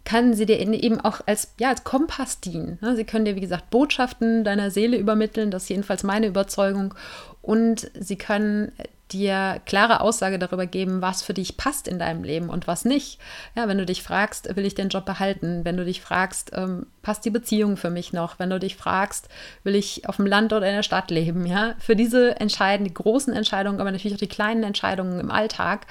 kann 0.04 0.34
sie 0.34 0.46
dir 0.46 0.58
eben 0.58 1.00
auch 1.00 1.20
als, 1.26 1.54
ja, 1.58 1.70
als 1.70 1.84
Kompass 1.84 2.40
dienen. 2.40 2.78
Ne? 2.82 2.94
Sie 2.94 3.04
können 3.04 3.24
dir, 3.24 3.36
wie 3.36 3.40
gesagt, 3.40 3.70
Botschaften 3.70 4.44
deiner 4.44 4.70
Seele 4.70 4.98
übermitteln. 4.98 5.50
Das 5.50 5.64
ist 5.64 5.68
jedenfalls 5.70 6.02
meine 6.02 6.26
Überzeugung. 6.26 6.94
Und 7.40 7.90
sie 7.98 8.16
können 8.16 8.72
dir 9.14 9.60
klare 9.64 10.00
Aussage 10.00 10.38
darüber 10.38 10.66
geben, 10.66 11.00
was 11.00 11.22
für 11.22 11.34
dich 11.34 11.56
passt 11.56 11.88
in 11.88 11.98
deinem 11.98 12.24
Leben 12.24 12.50
und 12.50 12.66
was 12.66 12.84
nicht. 12.84 13.20
Ja, 13.54 13.68
wenn 13.68 13.78
du 13.78 13.86
dich 13.86 14.02
fragst, 14.02 14.54
will 14.56 14.66
ich 14.66 14.74
den 14.74 14.88
Job 14.88 15.04
behalten? 15.04 15.64
Wenn 15.64 15.76
du 15.76 15.84
dich 15.84 16.00
fragst, 16.00 16.50
ähm, 16.54 16.86
passt 17.02 17.24
die 17.24 17.30
Beziehung 17.30 17.76
für 17.76 17.90
mich 17.90 18.12
noch? 18.12 18.38
Wenn 18.38 18.50
du 18.50 18.58
dich 18.58 18.76
fragst, 18.76 19.28
will 19.62 19.74
ich 19.74 20.08
auf 20.08 20.16
dem 20.16 20.26
Land 20.26 20.52
oder 20.52 20.68
in 20.68 20.74
der 20.74 20.82
Stadt 20.82 21.10
leben? 21.10 21.46
Ja, 21.46 21.74
für 21.78 21.96
diese 21.96 22.38
Entscheidungen, 22.40 22.88
die 22.88 22.94
großen 22.94 23.32
Entscheidungen, 23.32 23.80
aber 23.80 23.92
natürlich 23.92 24.16
auch 24.16 24.20
die 24.20 24.26
kleinen 24.26 24.64
Entscheidungen 24.64 25.20
im 25.20 25.30
Alltag, 25.30 25.86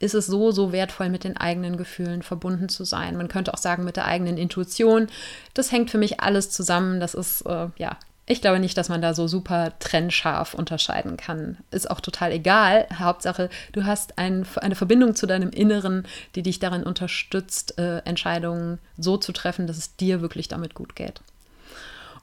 ist 0.00 0.14
es 0.14 0.26
so, 0.26 0.50
so 0.50 0.72
wertvoll, 0.72 1.08
mit 1.08 1.24
den 1.24 1.36
eigenen 1.36 1.76
Gefühlen 1.76 2.22
verbunden 2.22 2.68
zu 2.68 2.84
sein. 2.84 3.16
Man 3.16 3.28
könnte 3.28 3.54
auch 3.54 3.58
sagen, 3.58 3.84
mit 3.84 3.96
der 3.96 4.06
eigenen 4.06 4.36
Intuition. 4.36 5.08
Das 5.54 5.72
hängt 5.72 5.90
für 5.90 5.98
mich 5.98 6.20
alles 6.20 6.50
zusammen. 6.50 7.00
Das 7.00 7.14
ist, 7.14 7.42
äh, 7.42 7.68
ja, 7.76 7.96
ich 8.26 8.40
glaube 8.40 8.58
nicht, 8.58 8.76
dass 8.78 8.88
man 8.88 9.02
da 9.02 9.12
so 9.12 9.28
super 9.28 9.72
trennscharf 9.78 10.54
unterscheiden 10.54 11.16
kann. 11.16 11.58
Ist 11.70 11.90
auch 11.90 12.00
total 12.00 12.32
egal. 12.32 12.86
Hauptsache, 12.98 13.50
du 13.72 13.84
hast 13.84 14.18
ein, 14.18 14.46
eine 14.56 14.74
Verbindung 14.74 15.14
zu 15.14 15.26
deinem 15.26 15.50
Inneren, 15.50 16.06
die 16.34 16.42
dich 16.42 16.58
darin 16.58 16.84
unterstützt, 16.84 17.78
äh, 17.78 17.98
Entscheidungen 17.98 18.78
so 18.96 19.18
zu 19.18 19.32
treffen, 19.32 19.66
dass 19.66 19.76
es 19.76 19.96
dir 19.96 20.22
wirklich 20.22 20.48
damit 20.48 20.74
gut 20.74 20.96
geht. 20.96 21.20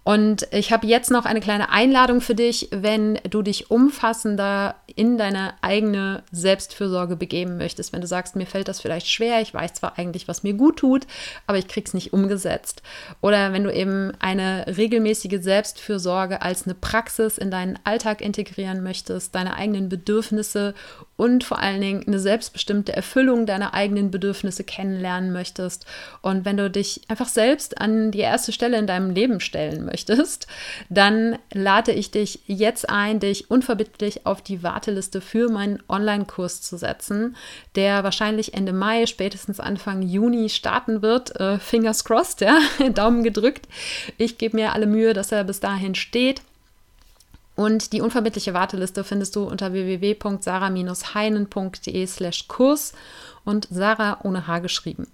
Und 0.03 0.47
ich 0.51 0.71
habe 0.71 0.87
jetzt 0.87 1.11
noch 1.11 1.25
eine 1.25 1.41
kleine 1.41 1.69
Einladung 1.69 2.21
für 2.21 2.33
dich, 2.33 2.69
wenn 2.71 3.19
du 3.29 3.43
dich 3.43 3.69
umfassender 3.69 4.75
in 4.95 5.17
deine 5.17 5.53
eigene 5.61 6.23
Selbstfürsorge 6.31 7.15
begeben 7.15 7.57
möchtest. 7.57 7.93
Wenn 7.93 8.01
du 8.01 8.07
sagst, 8.07 8.35
mir 8.35 8.47
fällt 8.47 8.67
das 8.67 8.81
vielleicht 8.81 9.07
schwer, 9.07 9.41
ich 9.41 9.53
weiß 9.53 9.73
zwar 9.73 9.97
eigentlich, 9.99 10.27
was 10.27 10.43
mir 10.43 10.53
gut 10.53 10.77
tut, 10.77 11.05
aber 11.45 11.59
ich 11.59 11.67
krieg's 11.67 11.93
nicht 11.93 12.13
umgesetzt. 12.13 12.81
Oder 13.21 13.53
wenn 13.53 13.63
du 13.63 13.71
eben 13.71 14.11
eine 14.19 14.65
regelmäßige 14.75 15.39
Selbstfürsorge 15.39 16.41
als 16.41 16.65
eine 16.65 16.73
Praxis 16.73 17.37
in 17.37 17.51
deinen 17.51 17.77
Alltag 17.83 18.21
integrieren 18.21 18.81
möchtest, 18.81 19.35
deine 19.35 19.55
eigenen 19.55 19.87
Bedürfnisse 19.87 20.73
und 21.15 21.43
vor 21.43 21.59
allen 21.59 21.79
Dingen 21.79 22.03
eine 22.07 22.19
selbstbestimmte 22.19 22.93
Erfüllung 22.93 23.45
deiner 23.45 23.75
eigenen 23.75 24.09
Bedürfnisse 24.09 24.63
kennenlernen 24.63 25.31
möchtest. 25.31 25.85
Und 26.21 26.43
wenn 26.43 26.57
du 26.57 26.71
dich 26.71 27.01
einfach 27.07 27.29
selbst 27.29 27.79
an 27.79 28.09
die 28.11 28.19
erste 28.19 28.51
Stelle 28.51 28.77
in 28.77 28.87
deinem 28.87 29.11
Leben 29.11 29.39
stellen 29.39 29.85
möchtest, 29.85 29.90
dann 30.89 31.37
lade 31.53 31.91
ich 31.91 32.11
dich 32.11 32.39
jetzt 32.47 32.89
ein, 32.89 33.19
dich 33.19 33.49
unverbindlich 33.49 34.25
auf 34.25 34.41
die 34.41 34.63
Warteliste 34.63 35.21
für 35.21 35.49
meinen 35.49 35.81
Online-Kurs 35.87 36.61
zu 36.61 36.77
setzen, 36.77 37.35
der 37.75 38.03
wahrscheinlich 38.03 38.53
Ende 38.53 38.73
Mai, 38.73 39.05
spätestens 39.05 39.59
Anfang 39.59 40.01
Juni 40.01 40.49
starten 40.49 41.01
wird. 41.01 41.39
Äh, 41.39 41.59
fingers 41.59 42.03
crossed, 42.03 42.41
ja, 42.41 42.59
Daumen 42.93 43.23
gedrückt. 43.23 43.67
Ich 44.17 44.37
gebe 44.37 44.57
mir 44.57 44.73
alle 44.73 44.87
Mühe, 44.87 45.13
dass 45.13 45.31
er 45.31 45.43
bis 45.43 45.59
dahin 45.59 45.95
steht. 45.95 46.41
Und 47.55 47.93
die 47.93 48.01
unverbindliche 48.01 48.53
Warteliste 48.53 49.03
findest 49.03 49.35
du 49.35 49.43
unter 49.43 49.73
www.sarah-heinen.de 49.73 52.07
slash 52.07 52.47
Kurs 52.47 52.93
und 53.43 53.67
Sarah 53.69 54.19
ohne 54.23 54.47
H 54.47 54.59
geschrieben. 54.59 55.07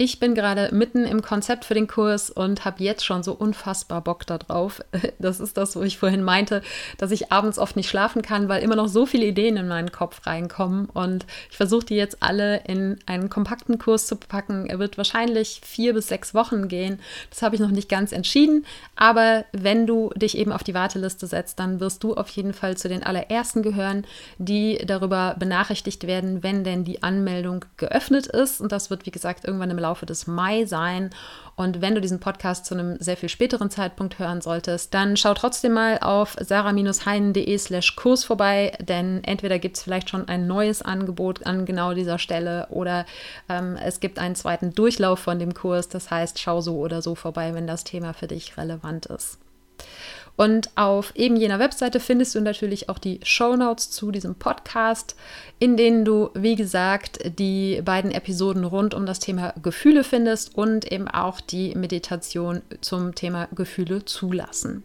Ich 0.00 0.20
bin 0.20 0.36
gerade 0.36 0.72
mitten 0.72 1.04
im 1.04 1.22
Konzept 1.22 1.64
für 1.64 1.74
den 1.74 1.88
Kurs 1.88 2.30
und 2.30 2.64
habe 2.64 2.84
jetzt 2.84 3.04
schon 3.04 3.24
so 3.24 3.32
unfassbar 3.32 4.00
Bock 4.00 4.24
darauf. 4.26 4.80
Das 5.20 5.40
ist 5.40 5.56
das, 5.56 5.74
wo 5.74 5.82
ich 5.82 5.98
vorhin 5.98 6.22
meinte, 6.22 6.62
dass 6.96 7.10
ich 7.10 7.32
abends 7.32 7.58
oft 7.58 7.74
nicht 7.74 7.88
schlafen 7.88 8.22
kann, 8.22 8.48
weil 8.48 8.62
immer 8.62 8.76
noch 8.76 8.86
so 8.86 9.04
viele 9.04 9.26
Ideen 9.26 9.56
in 9.56 9.66
meinen 9.66 9.90
Kopf 9.90 10.24
reinkommen. 10.26 10.86
Und 10.86 11.26
ich 11.50 11.56
versuche 11.56 11.86
die 11.86 11.96
jetzt 11.96 12.22
alle 12.22 12.62
in 12.68 12.98
einen 13.06 13.28
kompakten 13.28 13.78
Kurs 13.78 14.06
zu 14.06 14.14
packen. 14.14 14.66
Er 14.66 14.78
wird 14.78 14.96
wahrscheinlich 14.96 15.60
vier 15.64 15.92
bis 15.92 16.06
sechs 16.06 16.34
Wochen 16.34 16.68
gehen. 16.68 17.00
Das 17.30 17.42
habe 17.42 17.56
ich 17.56 17.60
noch 17.60 17.70
nicht 17.70 17.88
ganz 17.88 18.12
entschieden. 18.12 18.64
Aber 18.94 19.44
wenn 19.50 19.88
du 19.88 20.10
dich 20.14 20.38
eben 20.38 20.52
auf 20.52 20.62
die 20.62 20.74
Warteliste 20.74 21.26
setzt, 21.26 21.58
dann 21.58 21.80
wirst 21.80 22.04
du 22.04 22.14
auf 22.14 22.28
jeden 22.28 22.52
Fall 22.52 22.76
zu 22.76 22.88
den 22.88 23.02
allerersten 23.02 23.64
gehören, 23.64 24.06
die 24.38 24.78
darüber 24.86 25.34
benachrichtigt 25.36 26.06
werden, 26.06 26.44
wenn 26.44 26.62
denn 26.62 26.84
die 26.84 27.02
Anmeldung 27.02 27.64
geöffnet 27.76 28.28
ist. 28.28 28.60
Und 28.60 28.70
das 28.70 28.88
wird, 28.88 29.04
wie 29.04 29.10
gesagt, 29.10 29.44
irgendwann 29.44 29.70
im 29.70 29.78
Laufe 29.78 29.87
Laufe 29.88 30.06
des 30.06 30.26
Mai 30.26 30.66
sein. 30.66 31.10
Und 31.56 31.80
wenn 31.80 31.94
du 31.94 32.00
diesen 32.00 32.20
Podcast 32.20 32.66
zu 32.66 32.74
einem 32.74 32.98
sehr 33.00 33.16
viel 33.16 33.28
späteren 33.28 33.70
Zeitpunkt 33.70 34.18
hören 34.18 34.40
solltest, 34.40 34.94
dann 34.94 35.16
schau 35.16 35.34
trotzdem 35.34 35.72
mal 35.72 35.98
auf 35.98 36.36
sarah-heinen.de 36.38 37.58
slash 37.58 37.96
Kurs 37.96 38.22
vorbei, 38.22 38.76
denn 38.80 39.24
entweder 39.24 39.58
gibt 39.58 39.76
es 39.76 39.82
vielleicht 39.82 40.10
schon 40.10 40.28
ein 40.28 40.46
neues 40.46 40.82
Angebot 40.82 41.46
an 41.46 41.64
genau 41.64 41.94
dieser 41.94 42.18
Stelle 42.18 42.68
oder 42.70 43.06
ähm, 43.48 43.76
es 43.82 43.98
gibt 43.98 44.18
einen 44.18 44.36
zweiten 44.36 44.72
Durchlauf 44.72 45.18
von 45.18 45.38
dem 45.38 45.54
Kurs. 45.54 45.88
Das 45.88 46.10
heißt, 46.10 46.38
schau 46.38 46.60
so 46.60 46.76
oder 46.76 47.02
so 47.02 47.14
vorbei, 47.14 47.54
wenn 47.54 47.66
das 47.66 47.82
Thema 47.82 48.12
für 48.12 48.28
dich 48.28 48.56
relevant 48.56 49.06
ist. 49.06 49.38
Und 50.38 50.70
auf 50.76 51.16
eben 51.16 51.34
jener 51.34 51.58
Webseite 51.58 51.98
findest 51.98 52.36
du 52.36 52.40
natürlich 52.40 52.88
auch 52.88 52.98
die 52.98 53.18
Show 53.24 53.56
Notes 53.56 53.90
zu 53.90 54.12
diesem 54.12 54.36
Podcast, 54.36 55.16
in 55.58 55.76
denen 55.76 56.04
du, 56.04 56.30
wie 56.32 56.54
gesagt, 56.54 57.18
die 57.40 57.82
beiden 57.84 58.12
Episoden 58.12 58.62
rund 58.62 58.94
um 58.94 59.04
das 59.04 59.18
Thema 59.18 59.52
Gefühle 59.60 60.04
findest 60.04 60.54
und 60.54 60.92
eben 60.92 61.08
auch 61.08 61.40
die 61.40 61.74
Meditation 61.74 62.62
zum 62.80 63.16
Thema 63.16 63.48
Gefühle 63.52 64.04
zulassen. 64.04 64.84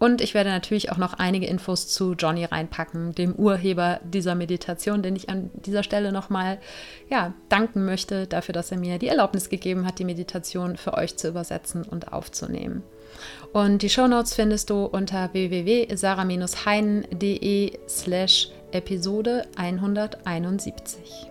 Und 0.00 0.20
ich 0.20 0.34
werde 0.34 0.50
natürlich 0.50 0.90
auch 0.90 0.96
noch 0.96 1.14
einige 1.14 1.46
Infos 1.46 1.86
zu 1.86 2.14
Johnny 2.14 2.44
reinpacken, 2.44 3.14
dem 3.14 3.36
Urheber 3.36 4.00
dieser 4.02 4.34
Meditation, 4.34 5.02
den 5.02 5.14
ich 5.14 5.28
an 5.28 5.52
dieser 5.54 5.84
Stelle 5.84 6.10
nochmal 6.10 6.58
ja, 7.08 7.32
danken 7.48 7.84
möchte 7.84 8.26
dafür, 8.26 8.52
dass 8.52 8.72
er 8.72 8.78
mir 8.78 8.98
die 8.98 9.06
Erlaubnis 9.06 9.50
gegeben 9.50 9.86
hat, 9.86 10.00
die 10.00 10.04
Meditation 10.04 10.76
für 10.76 10.94
euch 10.94 11.16
zu 11.16 11.28
übersetzen 11.28 11.84
und 11.84 12.12
aufzunehmen. 12.12 12.82
Und 13.52 13.82
die 13.82 13.88
Shownotes 13.88 14.34
findest 14.34 14.70
du 14.70 14.86
unter 14.86 15.32
www.sarah-heinen.de 15.32 17.78
slash 17.88 18.50
Episode 18.72 19.46
171. 19.56 21.28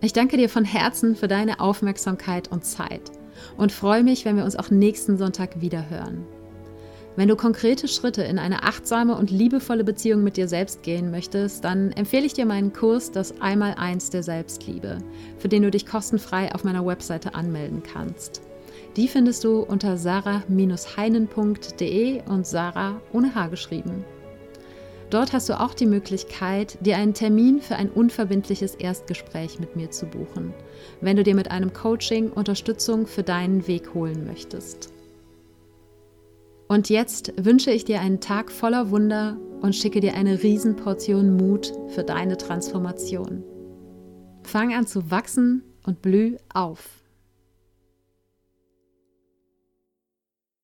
Ich 0.00 0.12
danke 0.12 0.36
dir 0.36 0.48
von 0.48 0.64
Herzen 0.64 1.16
für 1.16 1.26
deine 1.28 1.60
Aufmerksamkeit 1.60 2.48
und 2.48 2.64
Zeit 2.64 3.12
und 3.56 3.70
freue 3.72 4.02
mich, 4.02 4.24
wenn 4.24 4.36
wir 4.36 4.44
uns 4.44 4.56
auch 4.56 4.70
nächsten 4.70 5.16
Sonntag 5.18 5.60
wieder 5.60 5.88
hören. 5.90 6.26
Wenn 7.18 7.28
du 7.28 7.34
konkrete 7.34 7.88
Schritte 7.88 8.22
in 8.22 8.38
eine 8.38 8.62
achtsame 8.62 9.16
und 9.16 9.32
liebevolle 9.32 9.82
Beziehung 9.82 10.22
mit 10.22 10.36
dir 10.36 10.46
selbst 10.46 10.84
gehen 10.84 11.10
möchtest, 11.10 11.64
dann 11.64 11.90
empfehle 11.90 12.24
ich 12.24 12.32
dir 12.32 12.46
meinen 12.46 12.72
Kurs 12.72 13.10
Das 13.10 13.40
Einmaleins 13.40 14.10
der 14.10 14.22
Selbstliebe, 14.22 14.98
für 15.38 15.48
den 15.48 15.64
du 15.64 15.70
dich 15.72 15.84
kostenfrei 15.84 16.54
auf 16.54 16.62
meiner 16.62 16.86
Webseite 16.86 17.34
anmelden 17.34 17.82
kannst. 17.82 18.40
Die 18.98 19.06
findest 19.06 19.44
du 19.44 19.60
unter 19.60 19.96
sarah-heinen.de 19.96 22.22
und 22.28 22.44
Sarah 22.44 23.00
ohne 23.12 23.32
H 23.32 23.46
geschrieben. 23.46 24.04
Dort 25.08 25.32
hast 25.32 25.48
du 25.48 25.60
auch 25.60 25.72
die 25.72 25.86
Möglichkeit, 25.86 26.84
dir 26.84 26.96
einen 26.96 27.14
Termin 27.14 27.60
für 27.60 27.76
ein 27.76 27.90
unverbindliches 27.90 28.74
Erstgespräch 28.74 29.60
mit 29.60 29.76
mir 29.76 29.92
zu 29.92 30.06
buchen, 30.06 30.52
wenn 31.00 31.16
du 31.16 31.22
dir 31.22 31.36
mit 31.36 31.52
einem 31.52 31.72
Coaching 31.72 32.30
Unterstützung 32.30 33.06
für 33.06 33.22
deinen 33.22 33.68
Weg 33.68 33.94
holen 33.94 34.26
möchtest. 34.26 34.92
Und 36.66 36.90
jetzt 36.90 37.32
wünsche 37.36 37.70
ich 37.70 37.84
dir 37.84 38.00
einen 38.00 38.18
Tag 38.18 38.50
voller 38.50 38.90
Wunder 38.90 39.36
und 39.60 39.76
schicke 39.76 40.00
dir 40.00 40.14
eine 40.14 40.42
Riesenportion 40.42 41.36
Mut 41.36 41.72
für 41.86 42.02
deine 42.02 42.36
Transformation. 42.36 43.44
Fang 44.42 44.74
an 44.74 44.88
zu 44.88 45.08
wachsen 45.08 45.62
und 45.86 46.02
blüh 46.02 46.36
auf. 46.52 46.97